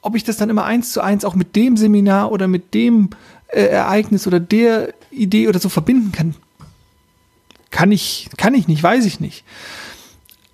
ob 0.02 0.18
ich 0.18 0.26
das 0.26 0.36
dann 0.36 0.50
immer 0.50 0.66
eins 0.66 0.92
zu 0.92 1.00
eins 1.00 1.24
auch 1.24 1.36
mit 1.36 1.56
dem 1.56 1.78
Seminar 1.78 2.34
oder 2.34 2.50
mit 2.50 2.74
dem 2.74 3.12
äh, 3.48 3.62
Ereignis 3.62 4.28
oder 4.28 4.42
der 4.42 4.94
Idee 5.10 5.48
oder 5.48 5.60
so 5.60 5.70
verbinden 5.70 6.12
kann, 6.12 6.36
kann 7.72 7.94
ich, 7.94 8.28
kann 8.36 8.54
ich 8.56 8.68
nicht, 8.68 8.84
weiß 8.84 9.06
ich 9.06 9.22
nicht. 9.22 9.46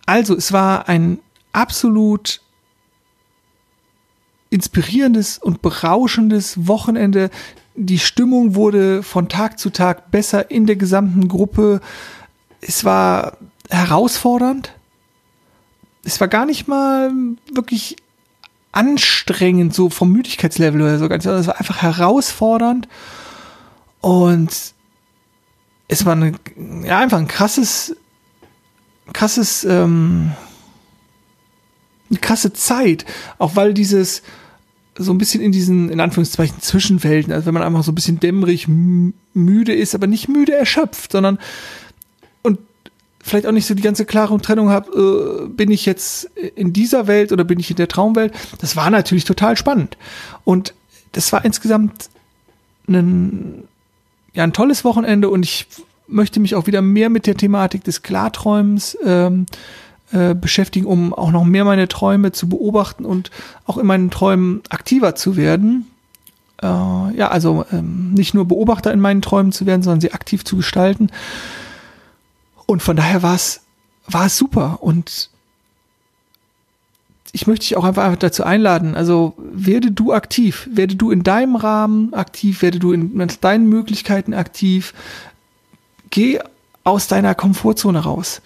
Also, 0.05 0.35
es 0.35 0.51
war 0.51 0.87
ein 0.87 1.17
absolut 1.53 2.41
inspirierendes 4.53 5.39
und 5.39 5.61
berauschendes 5.63 6.67
Wochenende. 6.67 7.31
Die 7.75 7.97
Stimmung 7.97 8.53
wurde 8.53 9.01
von 9.01 9.27
Tag 9.27 9.57
zu 9.57 9.71
Tag 9.71 10.11
besser 10.11 10.51
in 10.51 10.67
der 10.67 10.75
gesamten 10.75 11.27
Gruppe. 11.27 11.81
Es 12.61 12.85
war 12.85 13.37
herausfordernd. 13.69 14.73
Es 16.05 16.21
war 16.21 16.27
gar 16.27 16.45
nicht 16.45 16.67
mal 16.67 17.11
wirklich 17.51 17.95
anstrengend, 18.71 19.73
so 19.73 19.89
vom 19.89 20.11
Müdigkeitslevel 20.11 20.81
oder 20.81 20.99
so. 20.99 21.07
Es 21.07 21.47
war 21.47 21.59
einfach 21.59 21.81
herausfordernd. 21.81 22.87
Und 24.01 24.73
es 25.87 26.05
war 26.05 26.13
eine, 26.13 26.33
ja, 26.83 26.99
einfach 26.99 27.17
ein 27.17 27.27
krasses, 27.27 27.95
krasses, 29.13 29.63
ähm, 29.63 30.33
eine 32.11 32.19
krasse 32.19 32.53
Zeit. 32.53 33.05
Auch 33.39 33.55
weil 33.55 33.73
dieses, 33.73 34.21
so 34.97 35.11
ein 35.11 35.17
bisschen 35.17 35.41
in 35.41 35.51
diesen, 35.51 35.89
in 35.89 35.99
Anführungszeichen, 35.99 36.61
Zwischenwelten, 36.61 37.33
also 37.33 37.45
wenn 37.47 37.53
man 37.53 37.63
einfach 37.63 37.83
so 37.83 37.91
ein 37.91 37.95
bisschen 37.95 38.19
dämmerig 38.19 38.67
müde 38.67 39.73
ist, 39.73 39.95
aber 39.95 40.07
nicht 40.07 40.29
müde 40.29 40.53
erschöpft, 40.53 41.11
sondern 41.11 41.39
und 42.43 42.59
vielleicht 43.23 43.47
auch 43.47 43.51
nicht 43.51 43.65
so 43.65 43.73
die 43.73 43.81
ganze 43.81 44.05
klare 44.05 44.39
Trennung 44.39 44.69
habe, 44.69 45.45
äh, 45.45 45.47
bin 45.47 45.71
ich 45.71 45.85
jetzt 45.85 46.25
in 46.55 46.73
dieser 46.73 47.07
Welt 47.07 47.31
oder 47.31 47.43
bin 47.43 47.59
ich 47.59 47.69
in 47.69 47.77
der 47.77 47.87
Traumwelt. 47.87 48.33
Das 48.59 48.75
war 48.75 48.89
natürlich 48.89 49.23
total 49.23 49.57
spannend. 49.57 49.97
Und 50.43 50.73
das 51.13 51.31
war 51.31 51.43
insgesamt 51.43 52.09
ein, 52.87 53.63
ja, 54.33 54.43
ein 54.43 54.53
tolles 54.53 54.83
Wochenende 54.83 55.29
und 55.29 55.43
ich 55.43 55.67
möchte 56.07 56.39
mich 56.39 56.53
auch 56.55 56.67
wieder 56.67 56.81
mehr 56.81 57.09
mit 57.09 57.25
der 57.25 57.35
Thematik 57.35 57.83
des 57.83 58.01
Klarträumens 58.01 58.97
ähm, 59.03 59.45
äh, 60.13 60.35
beschäftigen, 60.35 60.85
um 60.85 61.13
auch 61.13 61.31
noch 61.31 61.43
mehr 61.43 61.65
meine 61.65 61.87
Träume 61.87 62.31
zu 62.31 62.47
beobachten 62.47 63.03
und 63.03 63.31
auch 63.65 63.77
in 63.77 63.85
meinen 63.85 64.11
Träumen 64.11 64.61
aktiver 64.69 65.15
zu 65.15 65.35
werden. 65.35 65.87
Äh, 66.61 66.67
ja, 66.67 67.29
also 67.29 67.65
ähm, 67.71 68.13
nicht 68.13 68.33
nur 68.33 68.47
Beobachter 68.47 68.93
in 68.93 68.99
meinen 68.99 69.21
Träumen 69.21 69.51
zu 69.51 69.65
werden, 69.65 69.81
sondern 69.81 70.01
sie 70.01 70.13
aktiv 70.13 70.45
zu 70.45 70.55
gestalten. 70.57 71.09
Und 72.65 72.81
von 72.81 72.95
daher 72.95 73.23
war 73.23 73.35
es 73.35 73.61
war 74.07 74.25
es 74.25 74.37
super 74.37 74.79
und 74.81 75.29
ich 77.31 77.47
möchte 77.47 77.65
dich 77.65 77.75
auch 77.77 77.83
einfach 77.83 78.15
dazu 78.15 78.43
einladen. 78.43 78.95
Also 78.95 79.33
werde 79.37 79.91
du 79.91 80.13
aktiv, 80.13 80.69
werde 80.71 80.95
du 80.95 81.09
in 81.09 81.23
deinem 81.23 81.55
Rahmen 81.55 82.13
aktiv, 82.13 82.61
werde 82.61 82.77
du 82.79 82.91
in, 82.91 83.19
in 83.19 83.31
deinen 83.41 83.67
Möglichkeiten 83.67 84.35
aktiv. 84.35 84.93
Geh 86.11 86.39
aus 86.83 87.07
deiner 87.07 87.33
Komfortzone 87.33 87.99
raus 87.99 88.41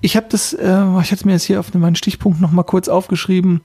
ich 0.00 0.16
habe 0.16 0.26
das, 0.28 0.52
äh, 0.52 1.00
ich 1.02 1.12
hatte 1.12 1.26
mir 1.26 1.32
jetzt 1.32 1.44
hier 1.44 1.60
auf 1.60 1.72
meinen 1.74 1.96
Stichpunkt 1.96 2.40
noch 2.40 2.52
mal 2.52 2.62
kurz 2.62 2.88
aufgeschrieben. 2.88 3.60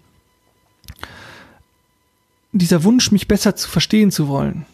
Dieser 2.51 2.83
Wunsch, 2.83 3.11
mich 3.11 3.27
besser 3.27 3.55
zu 3.55 3.69
verstehen 3.69 4.11
zu 4.11 4.27
wollen. 4.27 4.65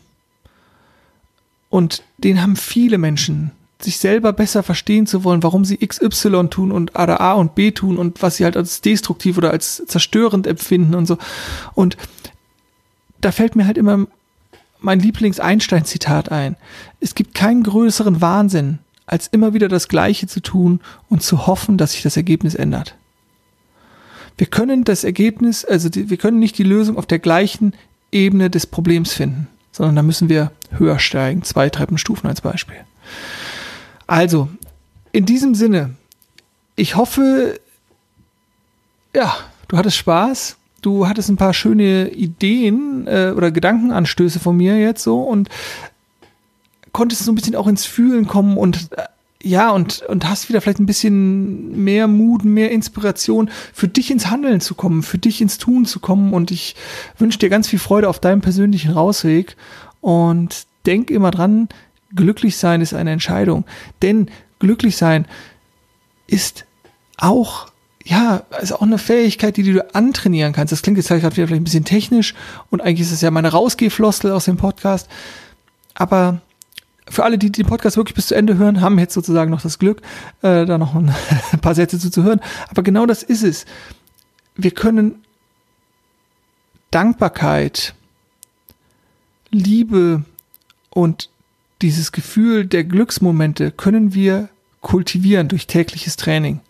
Und 1.70 2.04
den 2.18 2.42
haben 2.42 2.56
viele 2.56 2.98
Menschen, 2.98 3.52
sich 3.82 3.98
selber 3.98 4.34
besser 4.34 4.64
verstehen 4.64 5.08
zu 5.08 5.24
wollen, 5.24 5.44
warum 5.44 5.64
sie 5.64 5.78
XY 5.78 6.48
tun 6.50 6.72
und 6.72 6.96
A 6.96 7.06
A 7.16 7.34
und 7.34 7.56
B 7.56 7.72
tun 7.72 7.98
und 7.98 8.22
was 8.22 8.38
sie 8.38 8.44
halt 8.44 8.58
als 8.58 8.82
destruktiv 8.82 9.38
oder 9.38 9.52
als 9.52 9.84
zerstörend 9.88 10.48
empfinden 10.48 10.96
und 10.96 11.06
so. 11.06 11.18
Und 11.76 11.96
da 13.22 13.32
fällt 13.32 13.56
mir 13.56 13.66
halt 13.66 13.78
immer 13.78 14.08
mein 14.82 15.00
Lieblings-Einstein-Zitat 15.00 16.32
ein. 16.32 16.56
Es 17.00 17.16
gibt 17.16 17.36
keinen 17.36 17.64
größeren 17.64 18.22
Wahnsinn, 18.22 18.80
als 19.10 19.28
immer 19.28 19.56
wieder 19.56 19.68
das 19.68 19.88
Gleiche 19.88 20.28
zu 20.28 20.40
tun 20.40 20.82
und 21.10 21.24
zu 21.24 21.48
hoffen, 21.48 21.78
dass 21.78 21.94
sich 21.94 22.04
das 22.04 22.16
Ergebnis 22.16 22.54
ändert. 22.54 22.96
Wir 24.38 24.48
können 24.48 24.84
das 24.84 25.04
Ergebnis, 25.04 25.66
also 25.66 25.90
die, 25.90 26.12
wir 26.12 26.18
können 26.18 26.40
nicht 26.40 26.58
die 26.60 26.64
Lösung 26.64 26.96
auf 26.96 27.08
der 27.08 27.18
gleichen 27.18 27.74
Ebene 28.12 28.52
des 28.52 28.68
Problems 28.68 29.12
finden, 29.12 29.48
sondern 29.72 29.96
da 29.96 30.04
müssen 30.04 30.30
wir 30.30 30.52
höher 30.70 31.00
steigen. 31.00 31.42
Zwei 31.42 31.70
Treppenstufen 31.70 32.30
als 32.30 32.42
Beispiel. 32.42 32.78
Also, 34.06 34.48
in 35.12 35.26
diesem 35.26 35.56
Sinne, 35.56 35.96
ich 36.76 36.96
hoffe, 36.96 37.60
ja, 39.16 39.36
du 39.68 39.78
hattest 39.78 39.98
Spaß. 39.98 40.56
Du 40.82 41.08
hattest 41.08 41.30
ein 41.30 41.36
paar 41.36 41.54
schöne 41.54 42.10
Ideen 42.10 43.06
äh, 43.06 43.34
oder 43.36 43.52
Gedankenanstöße 43.52 44.40
von 44.40 44.56
mir 44.56 44.80
jetzt 44.80 45.04
so 45.04 45.20
und 45.20 45.50
konntest 46.92 47.24
so 47.24 47.32
ein 47.32 47.36
bisschen 47.36 47.56
auch 47.56 47.68
ins 47.68 47.86
Fühlen 47.86 48.28
kommen 48.28 48.58
und 48.58 48.90
äh, 48.98 49.04
ja, 49.42 49.72
und, 49.72 50.02
und 50.02 50.28
hast 50.28 50.50
wieder 50.50 50.60
vielleicht 50.60 50.80
ein 50.80 50.86
bisschen 50.86 51.84
mehr 51.84 52.08
Mut, 52.08 52.44
mehr 52.44 52.72
Inspiration, 52.72 53.50
für 53.74 53.88
dich 53.88 54.12
ins 54.12 54.30
Handeln 54.30 54.60
zu 54.60 54.76
kommen, 54.76 55.02
für 55.02 55.18
dich 55.18 55.40
ins 55.40 55.58
Tun 55.58 55.86
zu 55.86 56.02
kommen. 56.02 56.34
Und 56.34 56.52
ich 56.52 56.76
wünsche 57.18 57.40
dir 57.40 57.50
ganz 57.50 57.70
viel 57.70 57.80
Freude 57.80 58.10
auf 58.10 58.20
deinem 58.20 58.42
persönlichen 58.42 58.92
Rausweg. 58.92 59.56
Und 60.02 60.66
denk 60.86 61.10
immer 61.10 61.32
dran, 61.32 61.70
glücklich 62.14 62.58
sein 62.58 62.82
ist 62.82 62.94
eine 62.94 63.12
Entscheidung. 63.12 63.64
Denn 64.02 64.30
glücklich 64.60 64.98
sein 64.98 65.26
ist 66.28 66.66
auch, 67.18 67.68
ja, 68.04 68.44
ist 68.62 68.74
auch 68.74 68.82
eine 68.82 68.98
Fähigkeit, 68.98 69.56
die, 69.58 69.64
du 69.64 69.96
antrainieren 69.96 70.54
kannst. 70.54 70.72
Das 70.72 70.82
klingt 70.82 70.98
jetzt 70.98 71.08
gerade 71.08 71.36
wieder 71.36 71.48
vielleicht 71.48 71.62
ein 71.62 71.66
bisschen 71.66 71.86
technisch 71.86 72.34
und 72.70 72.82
eigentlich 72.82 73.02
ist 73.02 73.12
es 73.12 73.22
ja 73.22 73.32
meine 73.32 73.52
Rausgehfloskel 73.52 74.32
aus 74.32 74.46
dem 74.46 74.58
Podcast. 74.58 75.08
Aber 75.94 76.42
für 77.08 77.24
alle, 77.24 77.38
die 77.38 77.52
den 77.52 77.66
Podcast 77.66 77.98
wirklich 77.98 78.16
bis 78.16 78.28
zu 78.28 78.36
Ende 78.36 78.58
hören, 78.58 78.82
haben 78.82 79.00
jetzt 79.00 79.14
sozusagen 79.14 79.52
noch 79.52 79.62
das 79.62 79.80
Glück, 79.80 80.02
äh, 80.42 80.66
da 80.66 80.78
noch 80.78 80.96
ein 80.96 81.14
paar 81.62 81.76
Sätze 81.76 82.00
zu, 82.00 82.12
zu 82.12 82.24
hören. 82.24 82.42
Aber 82.70 82.84
genau 82.84 83.06
das 83.06 83.24
ist 83.24 83.44
es. 83.44 83.66
Wir 84.56 84.72
können 84.72 85.24
Dankbarkeit, 86.92 87.94
Liebe 89.52 90.24
und 90.90 91.30
dieses 91.82 92.12
Gefühl 92.12 92.66
der 92.66 92.84
Glücksmomente 92.84 93.72
können 93.72 94.14
wir 94.14 94.50
kultivieren 94.82 95.48
durch 95.48 95.68
tägliches 95.68 96.18
Training. 96.18 96.62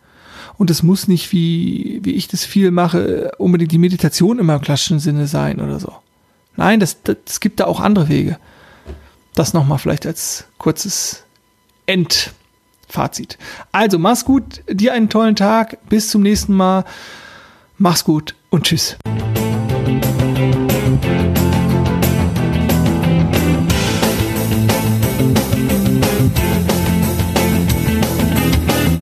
Und 0.57 0.69
es 0.69 0.83
muss 0.83 1.07
nicht, 1.07 1.31
wie, 1.31 1.99
wie 2.03 2.11
ich 2.11 2.27
das 2.27 2.43
viel 2.43 2.71
mache, 2.71 3.31
unbedingt 3.37 3.71
die 3.71 3.77
Meditation 3.77 4.39
immer 4.39 4.55
im 4.55 4.61
klassischen 4.61 4.99
Sinne 4.99 5.25
sein 5.27 5.61
oder 5.61 5.79
so. 5.79 5.93
Nein, 6.57 6.79
das, 6.79 7.01
das, 7.03 7.17
es 7.25 7.39
gibt 7.39 7.61
da 7.61 7.65
auch 7.65 7.79
andere 7.79 8.09
Wege. 8.09 8.37
Das 9.39 9.53
nochmal 9.53 9.77
vielleicht 9.77 10.05
als 10.05 10.43
kurzes 10.57 11.23
Endfazit. 11.85 13.37
Also, 13.71 13.97
mach's 13.97 14.25
gut, 14.25 14.61
dir 14.69 14.91
einen 14.91 15.07
tollen 15.07 15.37
Tag, 15.37 15.77
bis 15.87 16.09
zum 16.09 16.23
nächsten 16.23 16.53
Mal. 16.53 16.83
Mach's 17.77 18.03
gut 18.03 18.35
und 18.49 18.65
tschüss. 18.65 18.97